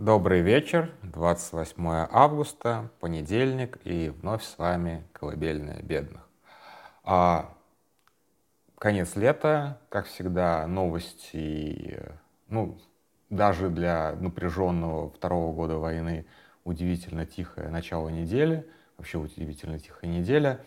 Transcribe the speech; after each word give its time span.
Добрый 0.00 0.40
вечер, 0.40 0.90
28 1.02 1.84
августа, 2.10 2.90
понедельник, 3.00 3.76
и 3.84 4.08
вновь 4.08 4.42
с 4.42 4.56
вами 4.56 5.04
«Колыбельная 5.12 5.82
бедных». 5.82 6.26
А, 7.04 7.52
конец 8.78 9.14
лета, 9.14 9.78
как 9.90 10.06
всегда, 10.06 10.66
новости, 10.66 12.00
ну, 12.48 12.78
даже 13.28 13.68
для 13.68 14.12
напряженного 14.18 15.10
второго 15.10 15.52
года 15.54 15.76
войны 15.76 16.24
удивительно 16.64 17.26
тихое 17.26 17.68
начало 17.68 18.08
недели, 18.08 18.66
вообще 18.96 19.18
удивительно 19.18 19.78
тихая 19.78 20.10
неделя. 20.10 20.64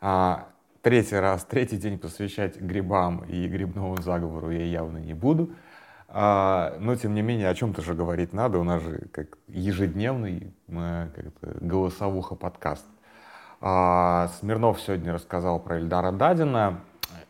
А, 0.00 0.46
третий 0.80 1.16
раз, 1.16 1.44
третий 1.44 1.76
день 1.76 1.98
посвящать 1.98 2.60
грибам 2.60 3.24
и 3.24 3.48
грибному 3.48 4.00
заговору 4.00 4.52
я 4.52 4.64
явно 4.64 4.98
не 4.98 5.12
буду– 5.12 5.50
а, 6.08 6.76
но, 6.78 6.94
тем 6.96 7.14
не 7.14 7.22
менее, 7.22 7.48
о 7.48 7.54
чем-то 7.54 7.82
же 7.82 7.94
говорить 7.94 8.32
надо. 8.32 8.58
У 8.58 8.64
нас 8.64 8.82
же 8.82 9.08
как 9.12 9.38
ежедневный 9.48 10.54
как 10.68 11.32
голосовуха 11.60 12.34
подкаст. 12.34 12.86
А, 13.60 14.28
Смирнов 14.38 14.80
сегодня 14.80 15.12
рассказал 15.12 15.58
про 15.60 15.78
Эльдара 15.78 16.12
Дадина. 16.12 16.80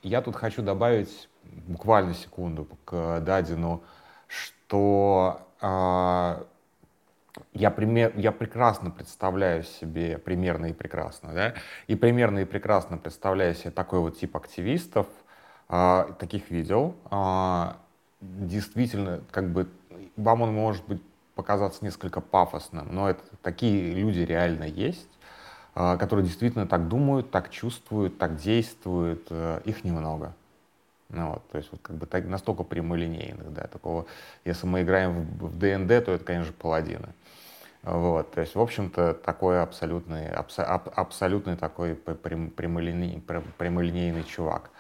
Я 0.03 0.23
тут 0.23 0.37
хочу 0.37 0.63
добавить 0.63 1.29
буквально 1.45 2.15
секунду 2.15 2.69
к 2.85 3.21
Дадину, 3.21 3.83
что 4.27 5.41
а, 5.61 6.45
я, 7.53 7.71
пример, 7.71 8.13
я 8.17 8.33
прекрасно 8.33 8.91
представляю 8.91 9.63
себе, 9.63 10.19
примерно 10.19 10.67
и 10.67 10.73
прекрасно, 10.73 11.33
да, 11.33 11.55
и 11.87 11.95
примерно 11.95 12.41
и 12.41 12.45
прекрасно 12.45 12.99
представляю 12.99 13.55
себе 13.55 13.71
такой 13.71 14.01
вот 14.01 14.19
тип 14.19 14.37
активистов, 14.37 15.07
а, 15.69 16.13
таких 16.19 16.51
видел, 16.51 16.97
а, 17.11 17.77
действительно, 18.21 19.21
как 19.31 19.51
бы, 19.51 19.69
вам 20.17 20.43
он 20.43 20.53
может 20.53 20.87
быть 20.87 21.03
показаться 21.35 21.85
несколько 21.85 22.21
пафосным, 22.21 22.89
но 22.91 23.11
это 23.11 23.23
такие 23.43 23.93
люди 23.95 24.21
реально 24.21 24.65
есть, 24.65 25.09
а, 25.75 25.97
которые 25.97 26.25
действительно 26.25 26.67
так 26.67 26.89
думают, 26.89 27.31
так 27.31 27.51
чувствуют, 27.51 28.19
так 28.19 28.37
действуют, 28.37 29.27
э, 29.31 29.61
их 29.65 29.85
немного. 29.85 30.35
Ну, 31.11 31.33
вот, 31.33 31.49
то 31.51 31.59
есть 31.59 31.71
вот 31.71 31.81
как 31.83 31.97
бы 31.97 32.07
так, 32.07 32.27
настолько 32.27 32.65
прямолинейных, 32.65 33.53
да, 33.53 33.67
такого, 33.69 34.07
если 34.45 34.67
мы 34.67 34.83
играем 34.83 35.25
в, 35.25 35.51
в 35.51 35.59
ДНД, 35.59 36.05
то 36.05 36.13
это, 36.13 36.25
конечно, 36.25 36.53
паладины. 36.53 37.09
Вот, 37.83 38.33
то 38.33 38.41
есть, 38.41 38.57
в 38.57 38.61
общем-то, 38.61 39.15
такой 39.15 39.63
абсолютный, 39.63 40.29
абсо, 40.29 40.65
аб, 40.65 40.89
абсолютный 40.99 41.57
такой 41.57 41.95
прямолинейный, 41.95 43.23
прямолинейный 43.59 44.25
чувак. 44.25 44.71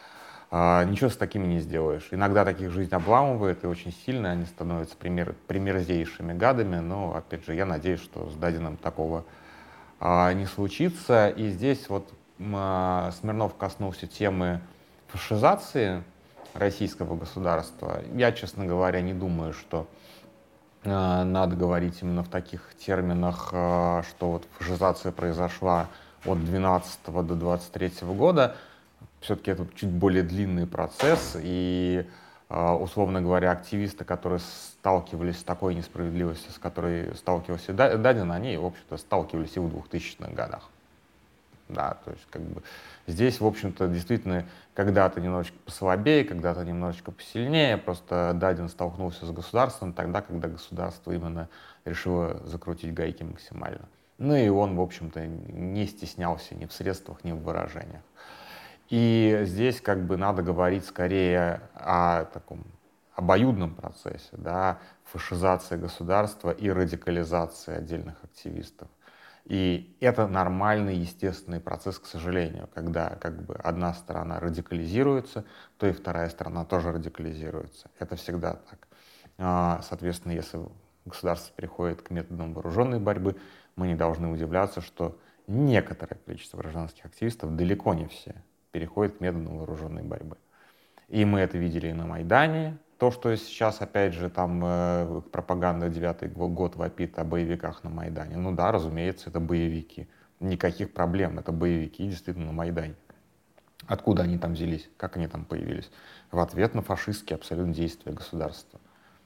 А, 0.51 0.85
ничего 0.85 1.11
с 1.11 1.17
такими 1.17 1.47
не 1.47 1.61
сделаешь. 1.61 2.09
Иногда 2.13 2.45
таких 2.45 2.71
жизнь 2.71 2.95
обламывает, 2.95 3.65
и 3.65 3.67
очень 3.67 3.93
сильно 3.93 4.31
они 4.31 4.45
становятся 4.45 4.97
пример, 4.97 5.35
примерзейшими 5.49 6.33
гадами, 6.33 6.77
но, 6.77 7.17
опять 7.17 7.45
же, 7.45 7.55
я 7.55 7.67
надеюсь, 7.67 8.01
что 8.01 8.31
с 8.31 8.35
Дадином 8.35 8.77
такого 8.77 9.25
а, 9.99 10.33
не 10.33 10.47
случится. 10.47 11.29
И 11.29 11.49
здесь 11.51 11.89
вот 11.89 12.13
а, 12.39 13.11
Смирнов 13.21 13.57
коснулся 13.57 14.07
темы 14.07 14.61
фашизации 15.09 16.05
российского 16.55 17.17
государства. 17.17 18.03
Я, 18.15 18.33
честно 18.33 18.67
говоря, 18.67 19.01
не 19.01 19.15
думаю, 19.15 19.53
что 19.53 19.89
а, 20.85 21.25
надо 21.25 21.57
говорить 21.57 21.99
именно 22.03 22.23
в 22.23 22.29
таких 22.29 22.75
терминах, 22.79 23.51
а, 23.53 24.03
что 24.09 24.33
вот 24.33 24.47
фашизация 24.59 25.11
произошла 25.11 25.89
от 26.25 26.45
12 26.45 27.01
до 27.07 27.35
23 27.35 27.93
года 28.15 28.57
все-таки 29.21 29.51
это 29.51 29.67
чуть 29.75 29.91
более 29.91 30.23
длинный 30.23 30.67
процесс, 30.67 31.37
и, 31.41 32.07
а, 32.49 32.77
условно 32.77 33.21
говоря, 33.21 33.51
активисты, 33.51 34.05
которые 34.05 34.41
сталкивались 34.41 35.41
с 35.41 35.43
такой 35.43 35.75
несправедливостью, 35.75 36.53
с 36.53 36.59
которой 36.59 37.15
сталкивался 37.17 37.73
Дадин, 37.73 38.31
они, 38.33 38.57
в 38.57 38.67
общем-то, 38.67 38.97
сталкивались 38.97 39.57
и 39.57 39.61
в 39.61 39.67
2000-х 39.67 40.33
годах. 40.33 40.71
Да, 41.69 41.97
то 42.05 42.13
есть 42.13 42.25
как 42.31 42.43
бы 42.43 42.63
здесь, 43.09 43.41
в 43.41 43.47
общем-то, 43.47 43.89
действительно 43.89 44.47
когда-то 44.75 45.21
немножечко 45.21 45.59
послабее, 45.65 46.25
когда-то 46.25 46.65
немножечко 46.65 47.11
посильнее, 47.11 47.77
просто 47.77 48.33
Дадин 48.35 48.69
столкнулся 48.69 49.27
с 49.27 49.31
государством 49.33 49.93
тогда, 49.93 50.23
когда 50.23 50.47
государство 50.47 51.11
именно 51.11 51.49
решило 51.85 52.41
закрутить 52.45 52.95
гайки 52.95 53.25
максимально. 53.25 53.89
Ну 54.19 54.37
и 54.37 54.49
он, 54.49 54.77
в 54.77 54.81
общем-то, 54.81 55.27
не 55.27 55.87
стеснялся 55.87 56.55
ни 56.55 56.67
в 56.67 56.73
средствах, 56.73 57.25
ни 57.25 57.33
в 57.33 57.43
выражениях. 57.43 58.03
И 58.89 59.41
здесь 59.43 59.81
как 59.81 60.07
бы 60.07 60.17
надо 60.17 60.43
говорить 60.43 60.85
скорее 60.85 61.61
о 61.75 62.25
таком 62.27 62.65
обоюдном 63.15 63.75
процессе, 63.75 64.31
да, 64.33 64.79
фашизации 65.05 65.77
государства 65.77 66.51
и 66.51 66.71
радикализации 66.71 67.75
отдельных 67.75 68.23
активистов. 68.23 68.89
И 69.47 69.97
это 70.01 70.27
нормальный, 70.27 70.97
естественный 70.97 71.61
процесс, 71.61 71.99
к 71.99 72.07
сожалению, 72.07 72.69
когда 72.75 73.11
как 73.11 73.45
бы 73.45 73.55
одна 73.55 73.95
сторона 73.95 74.41
радикализируется, 74.41 75.45
то 75.79 75.87
и 75.87 75.93
вторая 75.93 76.29
сторона 76.31 76.65
тоже 76.65 76.93
радикализируется. 76.93 77.89
Это 77.99 78.17
всегда 78.17 78.55
так. 78.55 78.89
А, 79.39 79.81
соответственно, 79.83 80.33
если 80.33 80.61
государство 81.05 81.55
переходит 81.55 82.03
к 82.03 82.11
методам 82.11 82.55
вооруженной 82.55 82.99
борьбы, 82.99 83.37
мы 83.77 83.87
не 83.87 83.95
должны 83.95 84.29
удивляться, 84.29 84.81
что 84.81 85.17
некоторое 85.47 86.17
количество 86.17 86.59
гражданских 86.59 87.07
активистов, 87.07 87.55
далеко 87.55 87.95
не 87.95 88.07
все, 88.07 88.35
переходит 88.77 89.17
к 89.17 89.21
методам 89.21 89.57
вооруженной 89.57 90.03
борьбы. 90.03 90.37
И 91.09 91.25
мы 91.25 91.41
это 91.41 91.57
видели 91.57 91.89
и 91.89 91.95
на 91.95 92.05
Майдане. 92.05 92.77
То, 92.99 93.11
что 93.11 93.35
сейчас, 93.35 93.81
опять 93.81 94.13
же, 94.13 94.29
там 94.29 94.63
э, 94.63 95.23
пропаганда 95.33 95.89
девятый 95.89 96.29
год 96.29 96.77
вопит 96.77 97.19
о 97.19 97.25
боевиках 97.25 97.85
на 97.85 97.89
Майдане. 97.89 98.37
Ну 98.37 98.53
да, 98.53 98.71
разумеется, 98.73 99.31
это 99.31 99.41
боевики. 99.41 100.09
Никаких 100.41 100.93
проблем, 100.93 101.39
это 101.39 101.53
боевики 101.53 102.07
действительно 102.07 102.47
на 102.47 102.53
Майдане. 102.53 102.97
Откуда 103.87 104.25
они 104.25 104.37
там 104.37 104.53
взялись, 104.53 104.91
как 104.99 105.17
они 105.17 105.27
там 105.27 105.47
появились? 105.47 105.91
В 106.31 106.39
ответ 106.39 106.75
на 106.75 106.83
фашистские 106.83 107.37
абсолютно 107.37 107.73
действия 107.73 108.13
государства. 108.13 108.79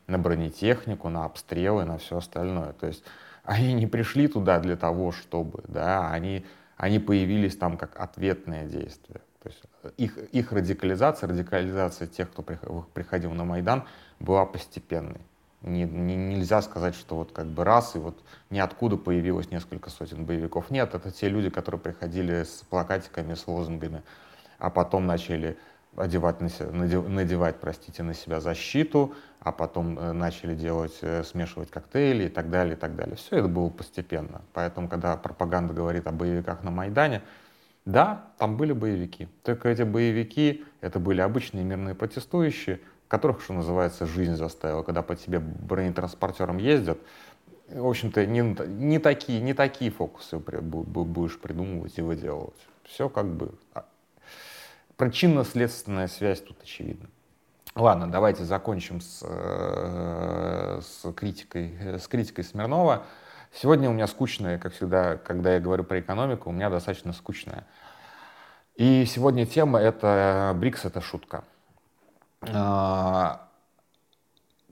На 0.06 0.17
бронетехнику, 0.17 1.09
на 1.09 1.25
обстрелы, 1.25 1.84
на 1.84 1.99
все 1.99 2.19
остальное. 2.19 2.72
То 2.75 2.87
есть 2.87 3.03
они 3.43 3.72
не 3.72 3.88
пришли 3.88 4.28
туда 4.28 4.61
для 4.61 4.77
того, 4.77 5.11
чтобы, 5.11 5.65
да, 5.67 6.12
они, 6.12 6.47
они 6.77 7.00
появились 7.00 7.56
там 7.56 7.77
как 7.77 7.99
ответное 7.99 8.65
действие. 8.65 9.21
То 9.42 9.48
есть 9.48 9.62
э, 9.82 9.90
их, 9.96 10.18
их 10.32 10.52
радикализация, 10.52 11.28
радикализация 11.28 12.06
тех, 12.06 12.30
кто 12.30 12.42
приходил 12.42 13.32
на 13.32 13.44
Майдан, 13.44 13.84
была 14.18 14.44
постепенной. 14.46 15.20
Не, 15.62 15.84
не, 15.84 16.16
нельзя 16.16 16.62
сказать, 16.62 16.94
что 16.94 17.16
вот 17.16 17.32
как 17.32 17.46
бы 17.46 17.64
раз, 17.64 17.94
и 17.94 17.98
вот 17.98 18.18
ниоткуда 18.48 18.96
появилось 18.96 19.50
несколько 19.50 19.90
сотен 19.90 20.24
боевиков. 20.24 20.70
Нет, 20.70 20.94
это 20.94 21.10
те 21.10 21.28
люди, 21.28 21.50
которые 21.50 21.80
приходили 21.80 22.44
с 22.44 22.64
плакатиками, 22.70 23.34
с 23.34 23.46
лозунгами, 23.46 24.02
а 24.58 24.70
потом 24.70 25.06
начали 25.06 25.58
одевать 25.96 26.40
на 26.40 26.48
себя, 26.48 26.70
надевать, 26.70 27.56
простите, 27.60 28.02
на 28.02 28.14
себя 28.14 28.40
защиту, 28.40 29.14
а 29.40 29.52
потом 29.52 29.98
э, 29.98 30.12
начали 30.12 30.54
делать, 30.54 30.96
э, 31.02 31.24
смешивать 31.24 31.70
коктейли 31.70 32.24
и 32.24 32.28
так 32.28 32.50
далее, 32.50 32.74
и 32.74 32.78
так 32.78 32.94
далее. 32.94 33.16
Все 33.16 33.38
это 33.38 33.48
было 33.48 33.68
постепенно. 33.68 34.42
Поэтому, 34.52 34.88
когда 34.88 35.16
пропаганда 35.16 35.74
говорит 35.74 36.06
о 36.06 36.12
боевиках 36.12 36.62
на 36.62 36.70
Майдане, 36.70 37.22
да, 37.84 38.26
там 38.38 38.56
были 38.56 38.72
боевики. 38.72 39.28
Только 39.42 39.68
эти 39.68 39.82
боевики, 39.82 40.64
это 40.80 40.98
были 40.98 41.20
обычные 41.20 41.64
мирные 41.64 41.94
протестующие, 41.94 42.80
которых, 43.08 43.41
что 43.42 43.54
называется, 43.54 44.06
жизнь 44.06 44.36
заставила. 44.36 44.82
Когда 44.82 45.02
по 45.02 45.16
тебе 45.16 45.41
бронетранспортером 45.41 46.58
ездят, 46.58 46.98
в 47.69 47.86
общем-то, 47.86 48.26
не, 48.26 48.40
не, 48.40 48.98
такие, 48.98 49.40
не 49.40 49.54
такие 49.54 49.90
фокусы 49.90 50.38
будешь 50.38 51.38
придумывать 51.38 51.98
и 51.98 52.02
выделывать. 52.02 52.66
Все 52.84 53.08
как 53.08 53.26
бы... 53.26 53.54
А, 53.74 53.84
причинно-следственная 54.96 56.08
связь 56.08 56.40
тут 56.40 56.60
очевидна. 56.62 57.08
Ладно, 57.76 58.10
давайте 58.10 58.44
закончим 58.44 59.00
с, 59.00 59.20
э, 59.22 60.80
с, 60.82 61.12
критикой, 61.12 61.98
с 61.98 62.08
критикой 62.08 62.42
Смирнова. 62.42 63.06
Сегодня 63.52 63.91
у 63.91 63.93
меня 63.93 64.06
скучная, 64.06 64.58
как 64.58 64.73
всегда, 64.75 65.17
когда 65.17 65.55
я 65.55 65.61
говорю 65.61 65.82
про 65.85 66.00
экономику, 66.00 66.50
у 66.50 66.52
меня 66.52 66.70
достаточно 66.70 67.12
скучная. 67.12 67.67
И 68.76 69.05
сегодня 69.06 69.44
тема 69.44 69.81
это 69.81 70.52
БРИКС 70.56 70.85
это 70.85 71.00
шутка. 71.00 71.44
А, 72.43 73.49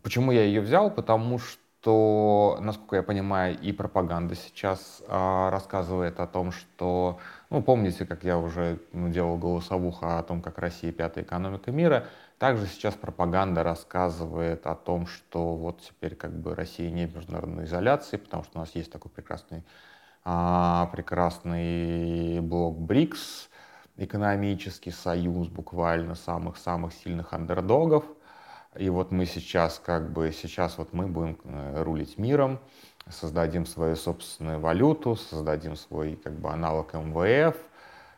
почему 0.02 0.30
я 0.32 0.44
ее 0.44 0.60
взял? 0.60 0.90
Потому 0.90 1.38
что, 1.38 2.56
насколько 2.60 2.96
я 2.96 3.02
понимаю, 3.02 3.58
и 3.60 3.72
пропаганда 3.72 4.36
сейчас 4.36 5.02
а, 5.08 5.50
рассказывает 5.50 6.20
о 6.20 6.26
том, 6.26 6.52
что, 6.52 7.18
ну, 7.50 7.62
помните, 7.62 8.06
как 8.06 8.22
я 8.22 8.38
уже 8.38 8.78
ну, 8.92 9.08
делал 9.08 9.36
голосовуха 9.36 10.18
о 10.18 10.22
том, 10.22 10.40
как 10.40 10.58
Россия 10.58 10.92
пятая 10.92 11.24
экономика 11.24 11.72
мира, 11.72 12.06
также 12.38 12.66
сейчас 12.66 12.94
пропаганда 12.94 13.62
рассказывает 13.62 14.66
о 14.66 14.74
том, 14.74 15.06
что 15.06 15.56
вот 15.56 15.82
теперь 15.82 16.14
как 16.14 16.32
бы 16.32 16.54
Россия 16.54 16.90
не 16.90 17.06
в 17.06 17.16
международной 17.16 17.64
изоляции, 17.64 18.16
потому 18.16 18.44
что 18.44 18.58
у 18.58 18.60
нас 18.60 18.74
есть 18.74 18.92
такой 18.92 19.10
прекрасный, 19.10 19.64
а, 20.24 20.86
прекрасный 20.92 22.40
блок 22.40 22.78
БРИКС, 22.78 23.48
экономический 23.96 24.92
союз 24.92 25.48
буквально 25.48 26.14
самых-самых 26.14 26.94
сильных 26.94 27.32
андердогов. 27.32 28.04
И 28.76 28.88
вот 28.90 29.10
мы 29.10 29.26
сейчас 29.26 29.80
как 29.84 30.12
бы, 30.12 30.30
сейчас 30.30 30.78
вот 30.78 30.92
мы 30.92 31.08
будем 31.08 31.38
э, 31.42 31.82
рулить 31.82 32.18
миром, 32.18 32.60
создадим 33.10 33.66
свою 33.66 33.96
собственную 33.96 34.60
валюту, 34.60 35.16
создадим 35.16 35.74
свой 35.74 36.14
как 36.16 36.34
бы 36.34 36.50
аналог 36.50 36.94
МВФ 36.94 37.56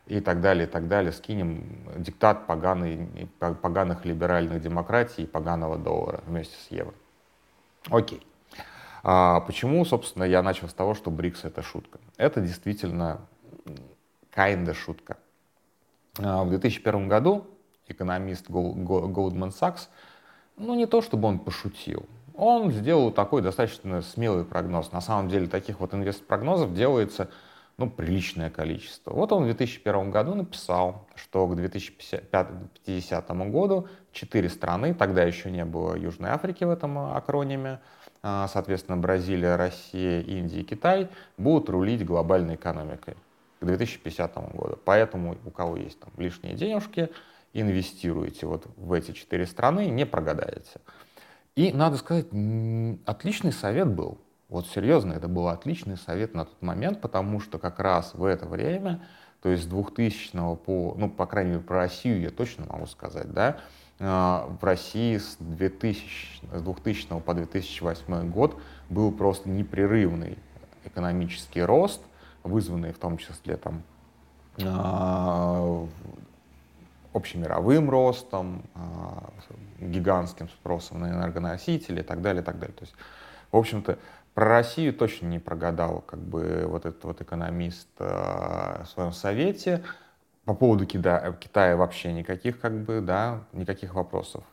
и 0.07 0.19
так 0.19 0.41
далее, 0.41 0.65
и 0.67 0.69
так 0.69 0.87
далее. 0.87 1.11
Скинем 1.11 1.83
диктат 1.97 2.47
поганый, 2.47 3.29
поганых 3.39 4.05
либеральных 4.05 4.61
демократий 4.61 5.23
и 5.23 5.27
поганого 5.27 5.77
доллара 5.77 6.21
вместе 6.25 6.55
с 6.67 6.71
евро. 6.71 6.93
Окей. 7.89 8.25
А 9.03 9.39
почему, 9.41 9.83
собственно, 9.85 10.23
я 10.23 10.43
начал 10.43 10.67
с 10.67 10.73
того, 10.73 10.93
что 10.93 11.09
БРИКС— 11.09 11.43
это 11.45 11.61
шутка? 11.61 11.99
Это 12.17 12.41
действительно 12.41 13.21
kinda 14.35 14.73
шутка. 14.73 15.17
А 16.19 16.43
в 16.43 16.49
2001 16.49 17.07
году 17.07 17.47
экономист 17.87 18.49
Goldman 18.49 19.51
Sachs, 19.51 19.87
ну 20.57 20.75
не 20.75 20.85
то 20.85 21.01
чтобы 21.01 21.27
он 21.27 21.39
пошутил, 21.39 22.05
он 22.35 22.71
сделал 22.71 23.11
такой 23.11 23.41
достаточно 23.41 24.01
смелый 24.01 24.45
прогноз. 24.45 24.91
На 24.91 25.01
самом 25.01 25.29
деле 25.29 25.47
таких 25.47 25.79
вот 25.79 25.93
инвест-прогнозов 25.93 26.73
делается 26.73 27.29
ну, 27.81 27.89
приличное 27.89 28.49
количество. 28.49 29.11
Вот 29.11 29.31
он 29.31 29.43
в 29.43 29.45
2001 29.45 30.11
году 30.11 30.35
написал, 30.35 31.07
что 31.15 31.47
к 31.47 31.55
2050 31.55 33.31
году 33.49 33.87
четыре 34.11 34.49
страны, 34.49 34.93
тогда 34.93 35.23
еще 35.23 35.49
не 35.49 35.65
было 35.65 35.95
Южной 35.95 36.29
Африки 36.29 36.63
в 36.63 36.69
этом 36.69 36.97
акрониме, 37.15 37.79
а, 38.21 38.47
соответственно, 38.47 38.97
Бразилия, 38.97 39.55
Россия, 39.55 40.21
Индия 40.21 40.61
и 40.61 40.63
Китай, 40.63 41.09
будут 41.37 41.69
рулить 41.69 42.05
глобальной 42.05 42.53
экономикой 42.53 43.15
к 43.59 43.65
2050 43.65 44.35
году. 44.53 44.77
Поэтому 44.85 45.35
у 45.43 45.49
кого 45.49 45.75
есть 45.75 45.99
там 45.99 46.11
лишние 46.17 46.53
денежки, 46.53 47.09
инвестируйте 47.53 48.45
вот 48.45 48.67
в 48.77 48.93
эти 48.93 49.11
четыре 49.11 49.47
страны, 49.47 49.87
не 49.87 50.05
прогадаете. 50.05 50.79
И, 51.55 51.73
надо 51.73 51.97
сказать, 51.97 52.27
отличный 53.05 53.51
совет 53.51 53.87
был. 53.87 54.19
Вот 54.51 54.67
серьезно, 54.67 55.13
это 55.13 55.29
был 55.29 55.47
отличный 55.47 55.95
совет 55.95 56.33
на 56.33 56.43
тот 56.43 56.61
момент, 56.61 56.99
потому 56.99 57.39
что 57.39 57.57
как 57.57 57.79
раз 57.79 58.13
в 58.13 58.25
это 58.25 58.45
время, 58.45 59.01
то 59.41 59.47
есть 59.47 59.63
с 59.63 59.65
2000 59.65 60.31
по, 60.57 60.93
ну, 60.97 61.09
по 61.09 61.25
крайней 61.25 61.51
мере, 61.51 61.63
про 61.63 61.77
Россию 61.77 62.19
я 62.19 62.31
точно 62.31 62.65
могу 62.67 62.85
сказать, 62.85 63.31
да, 63.31 63.59
а, 64.01 64.53
в 64.59 64.61
России 64.65 65.17
с 65.17 65.37
2000, 65.39 66.41
с 66.53 66.61
2000 66.61 67.21
по 67.21 67.33
2008 67.33 68.29
год 68.29 68.59
был 68.89 69.13
просто 69.13 69.49
непрерывный 69.49 70.37
экономический 70.83 71.61
рост, 71.61 72.01
вызванный 72.43 72.91
в 72.91 72.97
том 72.97 73.17
числе 73.17 73.55
там 73.55 73.83
а, 74.61 75.87
общемировым 77.13 77.89
ростом, 77.89 78.63
а, 78.75 79.29
гигантским 79.79 80.49
спросом 80.49 80.99
на 80.99 81.09
энергоносители 81.09 82.01
и 82.01 82.03
так 82.03 82.21
далее, 82.21 82.41
и 82.41 82.45
так 82.45 82.59
далее. 82.59 82.75
То 82.75 82.83
есть, 82.83 82.95
в 83.53 83.57
общем-то, 83.57 83.97
про 84.33 84.45
Россию 84.45 84.93
точно 84.93 85.27
не 85.27 85.39
прогадал 85.39 86.01
как 86.01 86.19
бы 86.19 86.65
вот 86.67 86.85
этот 86.85 87.03
вот 87.03 87.21
экономист 87.21 87.89
в 87.99 88.85
своем 88.85 89.11
совете. 89.11 89.83
По 90.45 90.55
поводу 90.55 90.85
Китая, 90.85 91.33
Китая 91.33 91.77
вообще 91.77 92.11
никаких, 92.13 92.59
как 92.59 92.73
бы, 92.83 93.01
да, 93.01 93.43
никаких 93.53 93.93
вопросов. 93.93 94.43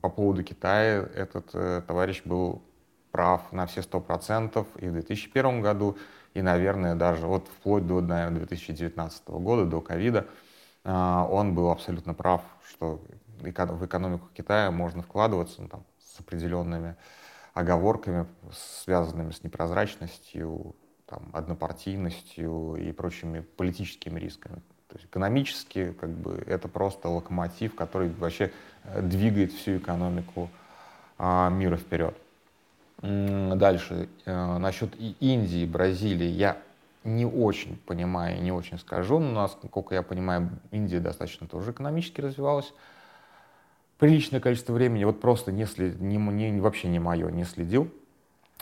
По 0.00 0.08
поводу 0.08 0.42
Китая 0.42 1.06
этот 1.14 1.50
э, 1.52 1.82
товарищ 1.86 2.22
был 2.24 2.62
прав 3.10 3.52
на 3.52 3.66
все 3.66 3.82
сто 3.82 4.00
процентов 4.00 4.66
и 4.78 4.88
в 4.88 4.92
2001 4.92 5.60
году, 5.60 5.98
и, 6.32 6.40
наверное, 6.40 6.94
даже 6.94 7.26
вот 7.26 7.46
вплоть 7.48 7.86
до, 7.86 8.00
наверное, 8.00 8.38
2019 8.38 9.28
года, 9.28 9.66
до 9.66 9.80
ковида, 9.82 10.26
э, 10.84 11.26
он 11.30 11.54
был 11.54 11.70
абсолютно 11.70 12.14
прав, 12.14 12.42
что 12.68 13.02
в 13.40 13.84
экономику 13.84 14.28
Китая 14.32 14.70
можно 14.70 15.02
вкладываться 15.02 15.60
ну, 15.60 15.68
там, 15.68 15.84
с 15.98 16.20
определенными 16.20 16.96
оговорками, 17.54 18.26
связанными 18.52 19.32
с 19.32 19.42
непрозрачностью, 19.44 20.74
там, 21.06 21.28
однопартийностью 21.32 22.76
и 22.76 22.92
прочими 22.92 23.40
политическими 23.40 24.18
рисками. 24.18 24.56
То 24.88 24.96
есть 24.96 25.06
экономически 25.06 25.92
как 25.92 26.10
бы, 26.10 26.42
это 26.46 26.68
просто 26.68 27.08
локомотив, 27.08 27.74
который 27.74 28.10
вообще 28.10 28.52
э, 28.84 29.00
двигает 29.00 29.52
всю 29.52 29.78
экономику 29.78 30.50
а, 31.18 31.48
мира 31.48 31.76
вперед. 31.76 32.16
Дальше, 33.00 34.08
э, 34.26 34.58
насчет 34.58 34.94
Индии, 35.20 35.66
Бразилии, 35.66 36.28
я 36.28 36.58
не 37.04 37.26
очень 37.26 37.76
понимаю, 37.86 38.40
не 38.42 38.52
очень 38.52 38.78
скажу, 38.78 39.18
но, 39.18 39.42
насколько 39.42 39.94
я 39.94 40.02
понимаю, 40.02 40.50
Индия 40.70 41.00
достаточно 41.00 41.46
тоже 41.46 41.72
экономически 41.72 42.20
развивалась 42.20 42.72
приличное 44.02 44.40
количество 44.40 44.72
времени, 44.72 45.04
вот 45.04 45.20
просто 45.20 45.52
не 45.52 45.64
след, 45.64 46.00
не, 46.00 46.16
не, 46.16 46.60
вообще 46.60 46.88
не 46.88 46.98
мое, 46.98 47.30
не 47.30 47.44
следил. 47.44 47.88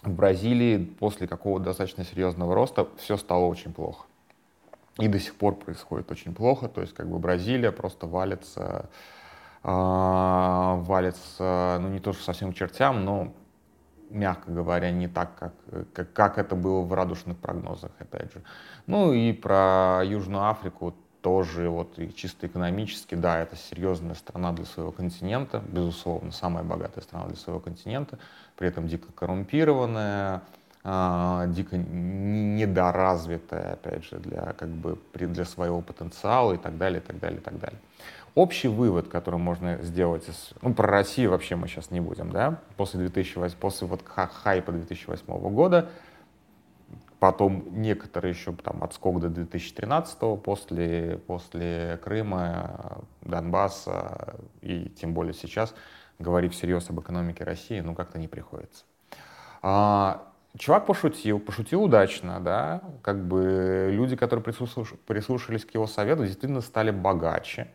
В 0.03 0.13
Бразилии 0.13 0.77
после 0.77 1.27
какого-то 1.27 1.65
достаточно 1.65 2.05
серьезного 2.05 2.55
роста 2.55 2.89
все 2.99 3.17
стало 3.17 3.47
очень 3.47 3.73
плохо 3.73 4.05
и 4.99 5.09
до 5.09 5.19
сих 5.19 5.35
пор 5.37 5.55
происходит 5.55 6.11
очень 6.11 6.35
плохо. 6.35 6.69
То 6.69 6.83
есть 6.83 6.93
как 6.93 7.09
бы 7.09 7.19
Бразилия 7.19 7.73
просто 7.73 8.07
валится, 8.07 8.91
э, 9.65 9.71
валится, 9.71 11.79
ну 11.81 11.89
не 11.89 12.01
то 12.01 12.13
что 12.13 12.23
совсем 12.23 12.53
к 12.53 12.57
чертям, 12.57 13.07
но 13.07 13.33
мягко 14.11 14.51
говоря, 14.51 14.91
не 14.91 15.09
так, 15.09 15.39
как, 15.39 15.55
как, 15.95 16.13
как 16.13 16.37
это 16.37 16.55
было 16.55 16.83
в 16.83 16.93
радужных 16.93 17.39
прогнозах, 17.39 17.93
опять 17.99 18.31
же. 18.35 18.43
Ну 18.87 19.15
и 19.15 19.33
про 19.33 20.03
Южную 20.05 20.51
Африку 20.51 20.95
тоже 21.23 21.69
вот 21.69 21.99
и 21.99 22.13
чисто 22.15 22.47
экономически, 22.47 23.15
да, 23.15 23.41
это 23.41 23.57
серьезная 23.57 24.15
страна 24.15 24.53
для 24.53 24.65
своего 24.65 24.93
континента, 24.93 25.63
безусловно, 25.67 26.33
самая 26.33 26.65
богатая 26.65 27.03
страна 27.03 27.27
для 27.27 27.37
своего 27.37 27.61
континента, 27.61 28.19
при 28.57 28.69
этом 28.69 28.89
дико 28.89 29.13
коррумпированная, 29.13 30.43
а, 30.83 31.47
дико 31.49 31.77
недоразвитая, 31.77 33.75
опять 33.75 34.05
же, 34.05 34.19
для, 34.19 34.55
как 34.55 34.69
бы, 34.69 34.99
для 35.15 35.45
своего 35.45 35.83
потенциала 35.83 36.55
и 36.55 36.57
так 36.57 36.79
далее, 36.79 37.01
и 37.01 37.05
так 37.05 37.19
далее, 37.19 37.39
и 37.39 37.43
так 37.43 37.59
далее. 37.59 37.79
Общий 38.35 38.69
вывод, 38.69 39.09
который 39.09 39.39
можно 39.39 39.79
сделать, 39.83 40.29
из, 40.29 40.51
ну, 40.63 40.73
про 40.73 40.87
Россию 40.87 41.33
вообще 41.33 41.57
мы 41.57 41.69
сейчас 41.69 41.91
не 41.91 42.01
будем, 42.01 42.31
да, 42.31 42.61
после, 42.77 43.01
2008, 43.01 43.57
после 43.59 43.87
вот 43.87 44.03
хайпа 44.07 44.73
2008 44.73 45.27
года, 45.51 45.89
потом 47.21 47.81
некоторые 47.81 48.33
еще 48.33 48.53
там 48.53 48.83
отскок 48.83 49.21
до 49.21 49.29
2013 49.29 50.19
после, 50.43 51.21
после 51.27 52.01
Крыма, 52.03 53.03
Донбасса 53.21 54.37
и 54.63 54.89
тем 54.89 55.13
более 55.13 55.35
сейчас 55.35 55.75
говорить 56.19 56.55
всерьез 56.55 56.89
об 56.91 57.01
экономике 57.01 57.45
России, 57.45 57.81
ну, 57.81 57.95
как-то 57.95 58.19
не 58.19 58.27
приходится. 58.27 58.85
А, 59.63 60.27
Чувак 60.59 60.87
пошутил, 60.87 61.39
пошутил 61.39 61.85
удачно, 61.85 62.41
да, 62.41 62.83
как 63.03 63.25
бы 63.25 63.91
люди, 63.93 64.17
которые 64.17 64.43
прислушались 64.43 65.65
к 65.65 65.75
его 65.75 65.87
совету, 65.87 66.25
действительно 66.25 66.61
стали 66.61 66.91
богаче. 66.91 67.69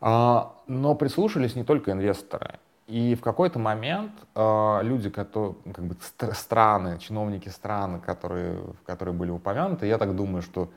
А, 0.00 0.56
но 0.66 0.94
прислушались 0.94 1.54
не 1.54 1.64
только 1.64 1.92
инвесторы. 1.92 2.58
И 2.90 3.14
в 3.14 3.20
какой-то 3.20 3.60
момент 3.60 4.10
а, 4.34 4.80
люди, 4.82 5.10
которые, 5.10 5.54
как 5.72 5.84
бы 5.84 5.96
страны, 6.34 6.98
чиновники 6.98 7.48
страны, 7.48 8.00
которые, 8.00 8.58
которые 8.84 9.14
были 9.14 9.30
упомянуты, 9.30 9.86
я 9.86 9.96
так 9.96 10.16
думаю, 10.16 10.42
что 10.42 10.68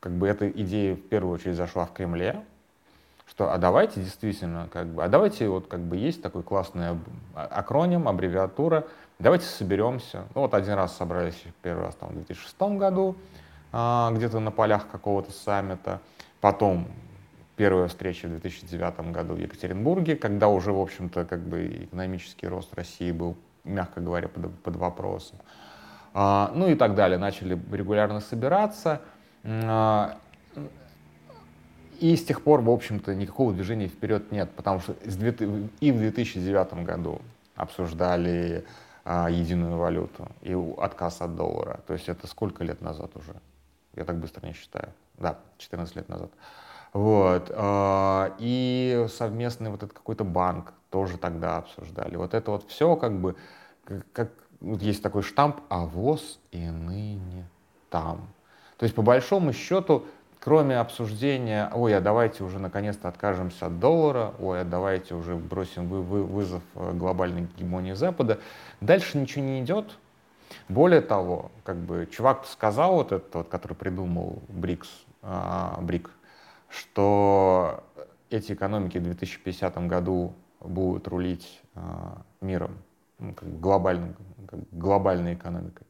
как 0.00 0.12
бы 0.12 0.28
эта 0.28 0.46
идея 0.50 0.94
в 0.94 1.00
первую 1.00 1.36
очередь 1.36 1.56
зашла 1.56 1.86
в 1.86 1.94
Кремле, 1.94 2.44
что 3.26 3.50
а 3.50 3.56
давайте 3.56 4.02
действительно, 4.02 4.68
как 4.70 4.88
бы, 4.88 5.02
а 5.02 5.08
давайте 5.08 5.48
вот 5.48 5.68
как 5.68 5.80
бы 5.80 5.96
есть 5.96 6.20
такой 6.20 6.42
классный 6.42 6.98
акроним, 7.34 8.06
аббревиатура, 8.06 8.86
давайте 9.18 9.46
соберемся. 9.46 10.24
Ну 10.34 10.42
вот 10.42 10.52
один 10.52 10.74
раз 10.74 10.94
собрались 10.94 11.42
первый 11.62 11.86
раз 11.86 11.94
там 11.94 12.10
в 12.10 12.12
2006 12.12 12.60
году, 12.76 13.16
а, 13.72 14.10
где-то 14.12 14.38
на 14.38 14.50
полях 14.50 14.86
какого-то 14.88 15.32
саммита, 15.32 16.02
потом 16.42 16.88
первая 17.56 17.88
встреча 17.88 18.26
в 18.26 18.30
2009 18.30 19.12
году 19.12 19.34
в 19.34 19.38
Екатеринбурге, 19.38 20.16
когда 20.16 20.48
уже, 20.48 20.72
в 20.72 20.80
общем-то, 20.80 21.24
как 21.24 21.40
бы 21.40 21.66
экономический 21.84 22.48
рост 22.48 22.74
России 22.74 23.12
был, 23.12 23.36
мягко 23.64 24.00
говоря, 24.00 24.28
под, 24.28 24.54
под 24.62 24.76
вопросом. 24.76 25.38
А, 26.12 26.52
ну 26.54 26.68
и 26.68 26.74
так 26.74 26.94
далее. 26.94 27.18
Начали 27.18 27.58
регулярно 27.72 28.20
собираться. 28.20 29.00
А, 29.44 30.18
и 32.00 32.16
с 32.16 32.24
тех 32.24 32.42
пор, 32.42 32.60
в 32.60 32.70
общем-то, 32.70 33.14
никакого 33.14 33.52
движения 33.52 33.88
вперед 33.88 34.32
нет, 34.32 34.50
потому 34.50 34.80
что 34.80 34.94
и 35.80 35.92
в 35.92 35.98
2009 35.98 36.84
году 36.84 37.20
обсуждали 37.54 38.64
а, 39.04 39.28
единую 39.30 39.76
валюту 39.76 40.28
и 40.42 40.56
отказ 40.78 41.20
от 41.20 41.36
доллара. 41.36 41.80
То 41.86 41.92
есть 41.92 42.08
это 42.08 42.26
сколько 42.26 42.64
лет 42.64 42.80
назад 42.80 43.10
уже? 43.16 43.34
Я 43.94 44.04
так 44.04 44.16
быстро 44.16 44.46
не 44.46 44.54
считаю. 44.54 44.88
Да, 45.18 45.38
14 45.58 45.94
лет 45.96 46.08
назад. 46.08 46.30
Вот. 46.94 47.50
А, 47.54 48.34
и 48.38 49.06
совместный 49.10 49.70
вот 49.70 49.82
этот 49.82 49.92
какой-то 49.92 50.24
банк 50.24 50.72
тоже 50.88 51.18
тогда 51.18 51.58
обсуждали. 51.58 52.16
Вот 52.16 52.32
это 52.32 52.52
вот 52.52 52.70
все 52.70 52.96
как 52.96 53.12
бы, 53.20 53.36
как, 54.12 54.30
вот 54.60 54.80
есть 54.80 55.02
такой 55.02 55.22
штамп 55.22 55.60
«А 55.68 55.84
ВОЗ 55.84 56.40
и 56.52 56.64
ныне 56.70 57.46
там». 57.90 58.28
То 58.78 58.84
есть 58.84 58.94
по 58.94 59.02
большому 59.02 59.52
счету 59.52 60.04
кроме 60.44 60.78
обсуждения, 60.78 61.70
ой, 61.72 61.96
а 61.96 62.00
давайте 62.02 62.44
уже 62.44 62.58
наконец-то 62.58 63.08
откажемся 63.08 63.66
от 63.66 63.80
доллара, 63.80 64.34
ой, 64.38 64.60
а 64.60 64.64
давайте 64.64 65.14
уже 65.14 65.36
бросим 65.36 65.88
вы, 65.88 66.02
вы, 66.02 66.22
вызов 66.22 66.62
э, 66.74 66.92
глобальной 66.92 67.48
гегемонии 67.56 67.94
Запада, 67.94 68.38
дальше 68.82 69.16
ничего 69.16 69.42
не 69.42 69.62
идет. 69.62 69.96
Более 70.68 71.00
того, 71.00 71.50
как 71.64 71.76
бы 71.76 72.06
чувак 72.12 72.44
сказал 72.44 72.96
вот 72.96 73.12
этот 73.12 73.34
вот, 73.34 73.48
который 73.48 73.72
придумал 73.72 74.42
БРИКС, 74.48 74.88
а, 75.22 75.78
БРИК, 75.80 76.10
что 76.74 77.84
эти 78.30 78.52
экономики 78.52 78.98
в 78.98 79.02
2050 79.02 79.86
году 79.86 80.34
будут 80.60 81.06
рулить 81.08 81.60
а, 81.74 82.22
миром, 82.40 82.78
ну, 83.18 83.34
как 83.34 83.48
бы 83.48 83.58
глобальным, 83.58 84.16
как 84.48 84.60
бы 84.60 84.66
глобальной 84.72 85.34
экономикой. 85.34 85.86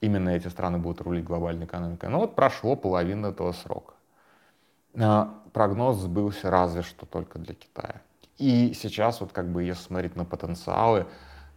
Именно 0.00 0.30
эти 0.30 0.48
страны 0.48 0.78
будут 0.78 1.00
рулить 1.00 1.24
глобальной 1.24 1.66
экономикой. 1.66 2.08
Но 2.08 2.20
вот 2.20 2.34
прошло 2.36 2.76
половина 2.76 3.28
этого 3.28 3.52
срока. 3.52 3.94
А, 4.96 5.34
прогноз 5.52 5.96
сбылся 5.96 6.50
разве 6.50 6.82
что 6.82 7.06
только 7.06 7.38
для 7.38 7.54
Китая. 7.54 8.02
И 8.38 8.72
сейчас, 8.74 9.20
вот 9.20 9.32
как 9.32 9.48
бы, 9.48 9.64
если 9.64 9.82
смотреть 9.82 10.14
на 10.14 10.24
потенциалы, 10.24 11.06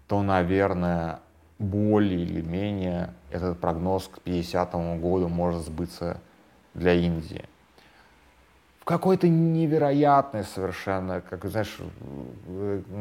то, 0.07 0.23
наверное, 0.23 1.19
более 1.59 2.21
или 2.21 2.41
менее 2.41 3.13
этот 3.29 3.59
прогноз 3.59 4.07
к 4.07 4.19
50 4.21 4.73
году 4.99 5.27
может 5.27 5.63
сбыться 5.63 6.19
для 6.73 6.93
Индии. 6.93 7.45
В 8.81 8.85
какой-то 8.85 9.29
невероятной 9.29 10.43
совершенно, 10.43 11.21
как 11.21 11.45
знаешь, 11.45 11.77